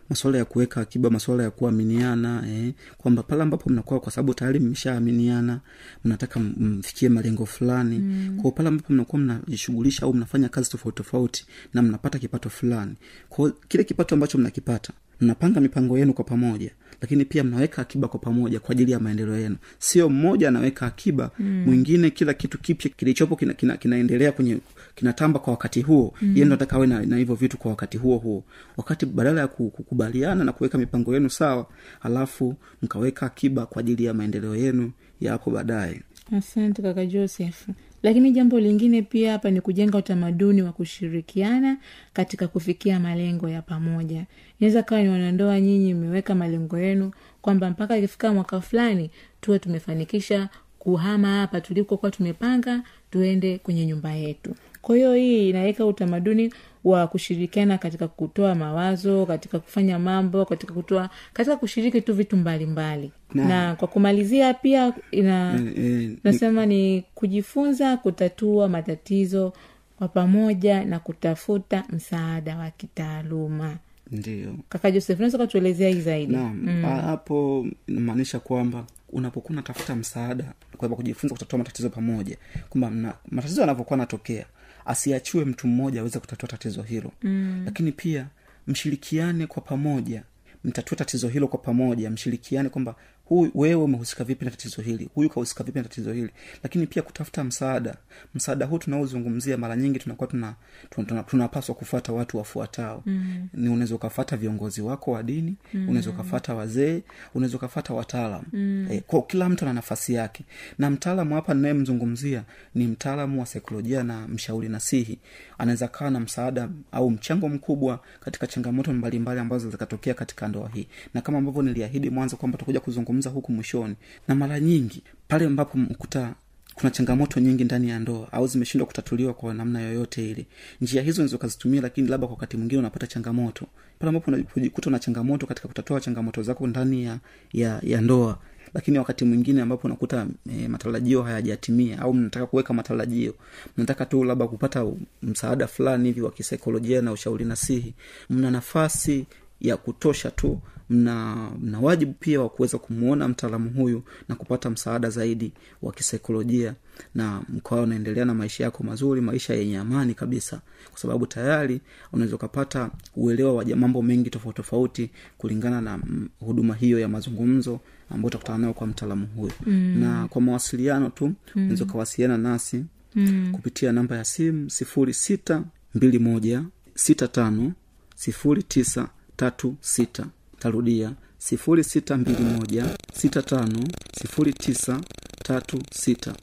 masuala 0.10 0.38
ya 0.38 0.46
kuweka 0.46 0.82
akiba 0.82 1.10
masuala 1.10 1.44
ya 1.44 1.52
kuaminiana 1.52 2.44
eh, 2.50 2.74
kwamba 2.98 3.24
pale 3.24 3.42
ambapo 3.44 3.70
mnakuwa 3.70 4.00
kwa 4.00 4.12
sababu 4.12 4.34
tayari 4.34 4.60
mmeshaaminiana 4.60 5.60
mnataka 6.06 6.40
mfikie 6.40 7.10
malengo 7.10 7.46
fulani. 7.46 8.00
Mm. 8.00 8.38
kwao 8.42 8.52
pale 8.52 8.70
ambapo 8.70 8.94
mnakuwa 8.94 9.22
mnajishughulisha 9.22 10.06
au 10.06 10.14
mnafanya 10.14 10.50
kazi 10.50 10.70
tofauti 10.70 10.98
tofauti 10.98 11.46
na 11.74 11.82
mnapata 11.82 12.20
kipato 12.20 12.50
fulani. 12.50 12.96
Kwao 13.30 13.52
kile 13.68 13.84
kipato 13.84 14.16
ambacho 14.16 14.38
mnakipata 14.38 14.94
mnapanga 15.22 15.60
mipango 15.62 15.98
yenu 15.98 16.14
kwa 16.14 16.24
pamoja 16.26 16.72
lakini 17.04 17.26
pia 17.26 17.44
mnaweka 17.44 17.82
akiba 17.82 18.08
kwa 18.08 18.20
pamoja 18.20 18.60
kwa 18.60 18.72
ajili 18.72 18.92
ya 18.92 19.00
maendeleo 19.00 19.38
yenu. 19.38 19.56
Sio 19.80 20.10
mmoja 20.10 20.48
anaweka 20.48 20.86
akiba 20.86 21.32
mm. 21.40 21.64
mwingine 21.66 22.10
kila 22.10 22.34
kitu 22.34 22.58
kipya 22.60 22.92
kilichopo 22.98 23.36
kina, 23.36 23.54
kina, 23.54 23.78
kinaendelea 23.78 24.32
kwenye 24.32 24.58
kinatamba 24.96 25.40
kwa 25.40 25.52
wakati 25.54 25.82
huo. 25.82 26.14
Mm. 26.22 26.30
yeye 26.34 26.46
ndo 26.46 26.54
nataka 26.56 26.76
awe 26.76 26.88
na, 26.88 27.06
na 27.06 27.18
hivyo 27.18 27.36
vitu 27.36 27.58
kwa 27.58 27.72
wakati 27.72 27.98
huo 27.98 28.18
huo. 28.18 28.44
Wakati 28.78 29.06
badala 29.06 29.42
ya 29.42 29.48
kukubaliana 29.48 30.44
na 30.44 30.52
kuweka 30.52 30.78
mipango 30.78 31.14
yenu 31.14 31.30
sawa 31.30 31.66
alafu 32.02 32.56
mkaweka 32.82 33.26
akiba 33.26 33.66
kwa 33.66 33.80
ajili 33.80 34.06
ya 34.06 34.14
maendeleo 34.14 34.56
yenu 34.56 34.92
yapo 35.22 35.52
baadaye. 35.52 36.02
Asante 36.38 36.82
kaka 36.82 37.06
joseph 37.06 37.68
lakini 38.04 38.32
jambo 38.32 38.60
lingine 38.60 39.02
pia 39.02 39.32
hapa 39.32 39.52
ni 39.52 39.62
kujenga 39.62 39.98
utamaduni 39.98 40.62
wa 40.62 40.72
kushirikiana 40.72 41.78
katika 42.14 42.48
kufikia 42.48 43.00
malengo 43.00 43.50
ya 43.50 43.62
pamoja. 43.62 44.26
Inaweza 44.60 44.84
kawa 44.84 45.02
ni 45.04 45.10
wanandoa 45.10 45.60
nyinyi 45.62 45.94
mmeweka 45.94 46.36
malengo 46.36 46.78
yenu 46.80 47.12
kwamba 47.42 47.70
mpaka 47.70 47.98
ikifika 47.98 48.34
mwaka 48.34 48.62
fulani 48.62 49.10
tuwe 49.42 49.60
tumefanikisha 49.60 50.50
kuhama 50.80 51.28
hapa 51.40 51.62
tulikokuwa 51.62 52.12
tumepanga 52.12 52.84
tuende 53.12 53.58
kwenye 53.58 53.86
nyumba 53.86 54.12
yetu 54.14 54.56
kwa 54.84 54.96
hiyo 54.96 55.14
hii 55.14 55.50
inaweka 55.50 55.86
utamaduni 55.86 56.54
wa 56.84 57.08
kushirikiana 57.08 57.78
katika 57.78 58.08
kutoa 58.08 58.56
mawazo 58.56 59.26
katika 59.26 59.60
kufanya 59.60 60.00
mambo 60.00 60.46
katika 60.46 60.74
kutoa 60.74 61.10
katika 61.34 61.56
kushiriki 61.58 62.02
tu 62.02 62.14
vitu 62.14 62.38
mbalimbali. 62.38 63.12
Na- 63.34 63.44
na, 63.48 63.68
na 63.70 63.76
kwa 63.76 63.88
kumalizia 63.88 64.54
pia 64.54 64.94
ina 65.12 65.56
e, 65.56 65.74
e, 65.76 65.82
ni- 65.82 66.18
nasema 66.24 66.66
ni 66.66 67.04
kujifunza 67.16 67.98
kutatua 67.98 68.70
matatizo 68.70 69.54
kwa 69.98 70.08
pamoja 70.08 70.86
na 70.86 71.00
kutafuta 71.00 71.84
msaada 71.90 72.58
wa 72.58 72.70
kitaaluma. 72.72 73.78
Ndio 74.12 74.56
kaka 74.70 74.92
joseph 74.92 75.18
unaweza 75.20 75.38
ukatuelezea 75.38 75.90
hii 75.90 76.02
zaidi? 76.02 76.34
Naam. 76.34 76.60
Mm. 76.66 76.82
hapo 76.84 77.68
inamaanisha 77.88 78.40
kwamba 78.40 78.86
unapokuwa 79.10 79.52
unatafuta 79.54 79.96
msaada 79.96 80.54
kwamba 80.88 80.96
kujifunza 80.96 81.34
kutatua 81.36 81.60
matatizo 81.60 81.90
pamoja 81.90 82.38
kwamba 82.70 82.90
mna- 82.90 83.14
matatizo 83.32 83.62
yanavyokuwa 83.62 83.98
natokea 83.98 84.46
asiachiwe 84.86 85.46
mtu 85.46 85.68
mmoja 85.68 86.00
aweze 86.00 86.20
kutatua 86.20 86.50
tatizo 86.50 86.82
hilo 86.82 87.12
mm. 87.24 87.62
lakini 87.66 87.92
pia 87.92 88.28
mshirikiane 88.68 89.48
kwa 89.48 89.62
pamoja 89.62 90.24
mtatue 90.64 90.96
tatizo 90.98 91.28
hilo 91.28 91.48
kwa 91.48 91.60
pamoja 91.60 92.10
mshirikiane 92.10 92.70
kwamba 92.70 92.96
huyu 93.26 93.52
wewe 93.56 93.84
umehusika 93.84 94.24
vipi 94.24 94.46
na 94.46 94.52
tatizo 94.52 94.82
hili? 94.82 95.10
Huyu 95.16 95.30
kahusika 95.30 95.64
vipi 95.64 95.78
na 95.80 95.84
tatizo 95.84 96.14
hili? 96.14 96.30
Lakini 96.64 96.88
pia 96.88 97.02
kutafuta 97.02 97.44
msaada. 97.44 97.96
Msaada 98.36 98.66
huu 98.66 98.78
tunaozungumzia 98.78 99.58
mara 99.58 99.76
nyingi 99.76 100.00
tunakuwa 100.00 100.28
tuna, 100.28 100.56
tuna, 100.90 101.08
tuna, 101.08 101.24
tunapaswa 101.24 101.76
kufuata 101.76 102.14
watu 102.14 102.38
wafuatao. 102.38 103.04
Mm. 103.06 103.48
ni 103.54 103.70
unaweza 103.70 103.96
ukafata 103.96 104.38
viongozi 104.38 104.82
wako 104.82 105.12
wa 105.12 105.24
dini 105.24 105.56
mm. 105.74 105.90
unaweza 105.90 106.10
ukafata 106.10 106.54
wazee 106.54 107.02
unaweza 107.36 107.58
ukafata 107.58 107.94
wataalam 107.94 108.44
mm. 108.54 108.88
e, 108.92 109.02
kwa 109.08 109.22
kila 109.22 109.50
mtu 109.50 109.66
ana 109.66 109.74
nafasi 109.74 110.14
yake. 110.14 110.44
Na 110.78 110.90
mtaalamu 110.90 111.36
hapa 111.36 111.54
ninayemzungumzia 111.54 112.44
ni 112.76 112.88
mtaalamu 112.88 113.40
wa 113.40 113.46
saikolojia 113.46 114.04
na 114.04 114.28
mshauri 114.28 114.70
nasihi. 114.70 115.20
Anaweza 115.58 115.88
kawa 115.88 116.12
na 116.12 116.20
msaada 116.20 116.70
au 116.92 117.10
mchango 117.12 117.50
mkubwa 117.50 118.00
katika 118.20 118.48
changamoto 118.48 118.94
mbalimbali 118.94 119.40
ambazo 119.40 119.70
zikatokea 119.70 120.14
katika 120.14 120.48
ndoa 120.48 120.70
hii. 120.74 120.88
Na 121.14 121.22
kama 121.22 121.38
ambavyo 121.38 121.62
niliahidi 121.62 122.10
mwanzo 122.10 122.36
kwamba 122.38 122.58
tutakuja 122.58 122.80
kuzungumza 123.14 123.30
huku 123.30 123.52
mwishoni. 123.52 123.96
Na 124.28 124.36
mara 124.36 124.60
nyingi 124.60 125.04
pale 125.28 125.46
ambapo 125.46 125.78
mkuta 125.78 126.36
kuna 126.76 126.92
changamoto 126.92 127.40
nyingi 127.40 127.64
ndani 127.64 127.90
ya 127.90 128.00
ndoa 128.00 128.32
au 128.32 128.48
zimeshindwa 128.48 128.88
kutatuliwa 128.88 129.34
kwa 129.34 129.54
namna 129.54 129.82
yoyote 129.82 130.32
ile 130.32 130.46
njia 130.82 131.02
hizo 131.02 131.36
ukazitumia 131.36 131.82
lakini 131.82 132.08
labda 132.08 132.28
kwa 132.28 132.34
wakati 132.36 132.58
mwingine 132.58 132.80
unapata 132.80 133.08
changamoto. 133.08 133.66
Pale 134.00 134.10
ambapo 134.10 134.32
unajikuta 134.32 134.90
na 134.90 135.00
changamoto 135.00 135.46
katika 135.48 135.68
kutatua 135.68 136.02
changamoto 136.02 136.44
zako 136.44 136.68
ndani 136.68 137.04
ya, 137.04 137.20
ya, 137.54 137.80
ya 137.84 138.02
ndoa 138.02 138.38
lakini 138.74 138.98
wakati 139.00 139.26
mwingine 139.26 139.62
ambapo 139.62 139.88
unakuta 139.88 140.28
e, 140.50 140.68
matarajio 140.68 141.24
hayajatimia 141.24 142.00
au 142.00 142.14
mnataka 142.14 142.46
kuweka 142.46 142.74
matarajio 142.74 143.34
mnataka 143.78 144.06
tu 144.06 144.24
labda 144.24 144.48
kupata 144.48 144.86
msaada 145.22 145.68
fulani 145.68 146.06
hivi 146.10 146.22
wa 146.22 146.32
kisaikolojia 146.32 147.02
na 147.02 147.12
ushauri 147.12 147.46
nasihi 147.46 147.94
mna 148.30 148.52
nafasi 148.52 149.26
ya 149.62 149.78
kutosha 149.78 150.32
tu 150.32 150.60
mna, 150.90 151.50
mna 151.62 151.80
wajibu 151.80 152.14
pia 152.20 152.42
wa 152.42 152.50
kuweza 152.50 152.78
kumwona 152.78 153.28
mtaalamu 153.28 153.70
huyu 153.70 154.04
na 154.30 154.36
kupata 154.36 154.70
msaada 154.70 155.10
zaidi 155.10 155.54
wa 155.82 155.94
kisaikolojia 155.94 156.76
na 157.16 157.42
mkawa 157.50 157.82
unaendelea 157.82 158.26
na 158.26 158.34
maisha 158.34 158.64
yako 158.64 158.84
mazuri 158.84 159.22
maisha 159.22 159.54
yenye 159.54 159.78
amani 159.78 160.14
kabisa 160.14 160.62
kwa 160.90 161.00
sababu 161.00 161.28
tayari 161.28 161.82
unaweza 162.14 162.36
ukapata 162.36 162.92
uelewa 163.16 163.54
wa 163.54 163.66
mambo 163.66 164.02
mengi 164.02 164.30
tofauti 164.30 164.56
tofauti 164.58 165.10
kulingana 165.38 165.82
na 165.82 165.98
mm, 165.98 166.30
huduma 166.40 166.76
hiyo 166.76 167.00
ya 167.00 167.08
mazungumzo 167.08 167.80
ambayo 168.10 168.28
utakutana 168.28 168.58
nayo 168.58 168.74
kwa 168.74 168.88
mtaalamu 168.88 169.28
huyo 169.36 169.54
mm. 169.66 170.00
na 170.00 170.28
kwa 170.28 170.42
mawasiliano 170.42 171.10
tu 171.10 171.26
mm. 171.28 171.34
unaweza 171.56 171.84
ukawasiliana 171.84 172.38
nasi 172.38 172.86
mm. 173.16 173.50
kupitia 173.52 173.92
namba 173.92 174.16
ya 174.18 174.24
simu 174.26 174.70
sifuri 174.70 175.14
sita 175.14 175.64
mbili 175.96 176.20
moja 176.20 176.64
sita 176.96 177.28
tano 177.28 177.72
sifuri 178.16 178.64
tisa 178.64 179.08
tatu 179.36 179.76
sita 179.82 180.26
tarudia 180.64 181.12
sifuri 181.38 181.84
sita 181.84 182.18
mbili 182.18 182.44
moja 182.44 182.86
sita 183.14 183.42
tano 183.42 183.84
sifuri 184.22 184.54
tisa 184.54 185.02
tatu 185.44 185.82
sita. 185.92 186.36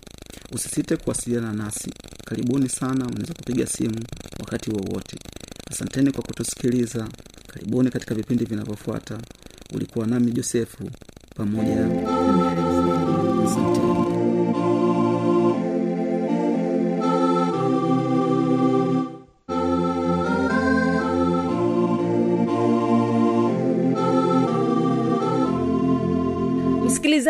Usisite 0.52 0.96
kuwasiliana 0.96 1.52
nasi. 1.52 1.90
Karibuni 2.24 2.68
sana 2.68 3.06
unaweza 3.06 3.34
kupiga 3.34 3.66
simu 3.66 4.00
wakati 4.40 4.70
wowote. 4.70 5.16
Asanteni 5.70 6.12
kwa 6.12 6.22
kutusikiliza. 6.22 7.08
Karibuni 7.46 7.90
katika 7.90 8.14
vipindi 8.14 8.44
vinavyofuata. 8.44 9.18
Ulikuwa 9.74 10.06
nami 10.06 10.32
josefu 10.32 10.90
pamoja 11.36 11.74
na 11.76 11.86
asanteni 13.44 14.29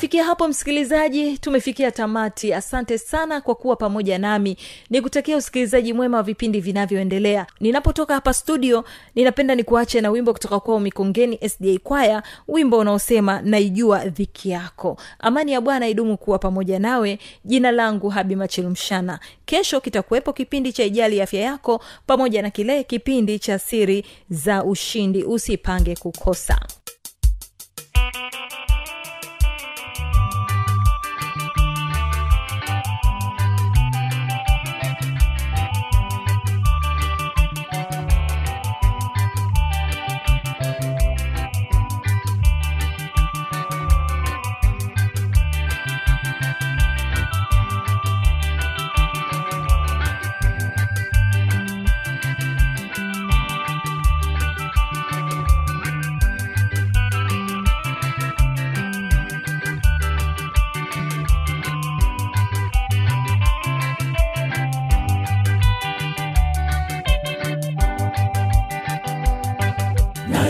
kufikia 0.00 0.24
hapo 0.24 0.48
msikilizaji 0.48 1.38
tumefikia 1.38 1.90
tamati. 1.90 2.54
Asante 2.54 2.98
sana 2.98 3.40
kwa 3.40 3.54
kuwa 3.54 3.76
pamoja 3.76 4.18
nami. 4.18 4.56
Nikutakia 4.90 5.36
usikilizaji 5.36 5.92
mwema 5.92 6.16
wa 6.16 6.22
vipindi 6.22 6.60
vinavyoendelea. 6.60 7.46
Ninapotoka 7.60 8.14
hapa 8.14 8.34
studio 8.34 8.84
ninapenda 9.14 9.54
nikuache 9.54 10.00
na 10.00 10.10
wimbo 10.10 10.32
kutoka 10.32 10.60
kwao 10.60 10.80
mikongeni 10.80 11.38
sda 11.48 11.78
kwaya 11.82 12.22
wimbo 12.48 12.78
unaosema 12.78 13.40
naijua 13.42 14.04
dhiki 14.04 14.50
yako. 14.50 14.96
Amani 15.18 15.52
ya 15.52 15.60
bwana 15.60 15.88
idumu 15.88 16.16
kuwa 16.16 16.38
pamoja 16.38 16.78
nawe. 16.78 17.18
Jina 17.44 17.70
langu 17.72 18.08
habi 18.08 18.36
machilumshana 18.36 19.20
kesho 19.44 19.80
kitakuwepo 19.80 20.32
kipindi 20.32 20.72
cha 20.72 20.84
ijali 20.84 21.20
afya 21.22 21.40
yako 21.40 21.84
pamoja 22.06 22.42
na 22.42 22.50
kile 22.50 22.84
kipindi 22.84 23.38
cha 23.38 23.58
siri 23.58 24.04
za 24.30 24.64
ushindi. 24.64 25.24
Usipange 25.24 25.96
kukosa 25.96 26.60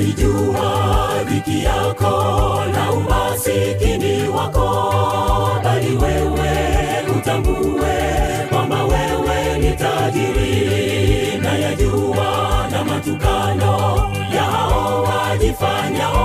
naijua 0.01 1.25
dhiki 1.29 1.65
yako 1.65 2.65
na 2.73 2.93
umasikini 2.93 4.29
wako 4.29 4.91
bali 5.65 5.97
wewe 5.97 6.51
utambue 7.17 7.95
kwamba 8.51 8.85
wewe 8.85 9.59
ni 9.59 9.73
tajiri. 9.77 11.39
Na 11.43 11.59
yajua 11.59 12.69
na 12.71 12.85
matukano 12.85 13.77
ya 14.35 14.43
hao 14.43 15.03
wajifanyao 15.03 16.20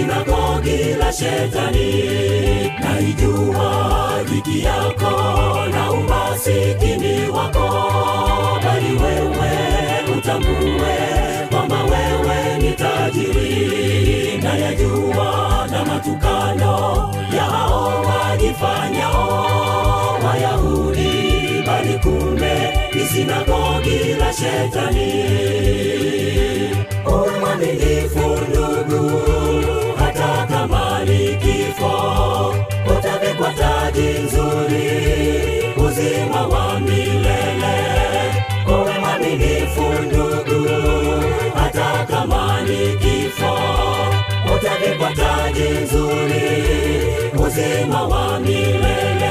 sinagogi 0.00 0.94
la 0.98 1.12
shetani 1.12 1.92
naijua 2.80 4.22
dhiki 4.24 4.64
yako 4.64 5.10
na 5.72 5.90
umasikini 5.92 7.28
wako. 7.28 7.68
Bali 8.64 8.96
wewe 9.02 9.50
utambue 10.18 10.96
kwamba 11.50 11.82
wewe 11.84 12.58
ni 12.62 12.72
tajiri 12.72 14.38
na 14.42 14.54
yajua 14.56 15.66
na 15.70 15.84
matukano 15.84 17.14
ya 17.36 17.42
hao 17.42 18.02
wajifanyao 18.02 19.38
wayahudi. 20.26 21.10
Bali 21.66 21.98
kumbe 21.98 22.78
ni 22.94 23.04
sinagogi 23.04 24.14
la 24.18 24.32
shetani 24.32 25.10
kama 42.20 42.58
kifo 43.00 43.58
utavikwa 44.56 45.10
taji 45.14 45.68
nzuri 45.82 46.62
uzima 47.46 48.02
wa 48.02 48.40
milele 48.40 49.30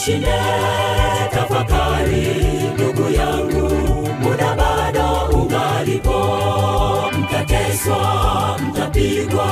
ushinde. 0.00 0.40
Tafakari 1.30 2.26
ndugu 2.74 3.10
yangu 3.10 3.70
muda 4.22 4.54
bado 4.54 5.38
ungalipo 5.38 6.18
mtateswa 7.18 8.58
mtapigwa 8.68 9.46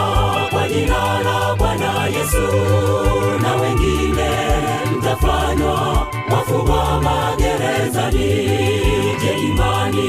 kwa 0.51 0.69
jina 0.69 1.21
la 1.21 1.55
bwana 1.59 2.07
yesu. 2.07 2.49
Na 3.43 3.55
wengine 3.55 4.31
mtafanywa 4.99 6.07
wafungwa 6.31 7.01
magerezani. 7.03 8.49
Je 9.21 9.33
imani 9.49 10.09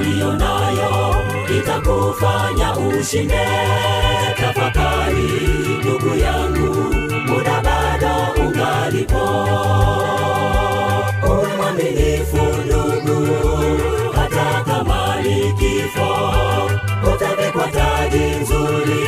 uliyo 0.00 0.32
nayo 0.32 1.16
itakufanya 1.58 2.76
ushinde? 2.76 3.46
Tafakari 4.36 5.30
ndugu 5.80 6.16
yangu 6.18 6.95
ungalipo. 8.40 9.26
Uwe 11.28 11.48
mwaminifu 11.56 12.36
ndugu 12.66 13.26
hata 14.14 14.64
kama 14.66 15.16
ni 15.22 15.52
kifo 15.52 16.10
utavikwa 17.14 17.68
taji 17.68 18.18
nzuri 18.42 19.06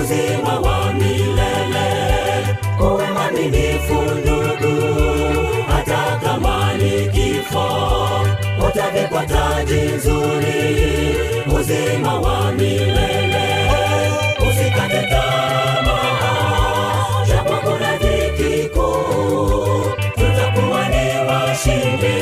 uzima 0.00 0.60
wa 0.60 0.92
milele. 0.92 1.88
Uwe 2.80 3.10
mwaminifu 3.12 3.94
ndugu 3.94 4.94
hata 5.68 6.18
kama 6.24 6.74
ni 6.74 7.08
kifo 7.08 7.66
utavikwa 8.68 9.26
taji 9.26 9.74
nzuri 9.80 10.76
uzima 11.60 12.14
wa 12.20 12.52
milele 12.52 13.61
ushindi. 21.62 22.16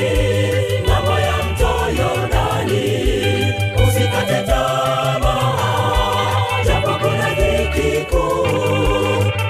Mambo 0.88 1.10
ya 1.20 1.34
mto 1.44 1.72
yordani 2.02 2.84
usikate 3.88 4.42
tamaa. 4.46 5.44
Japo 6.66 6.90
kuna 7.02 7.28
dhiki 7.34 8.06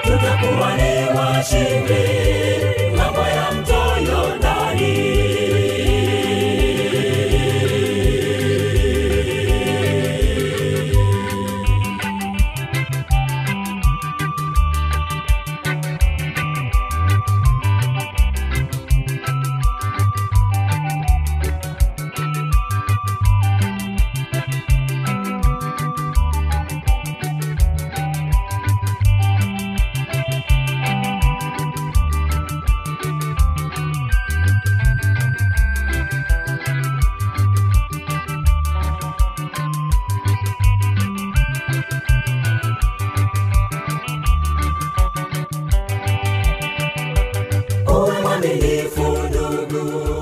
tutakuwa 0.03 0.71
ni 0.77 1.19
washindi. 1.19 2.00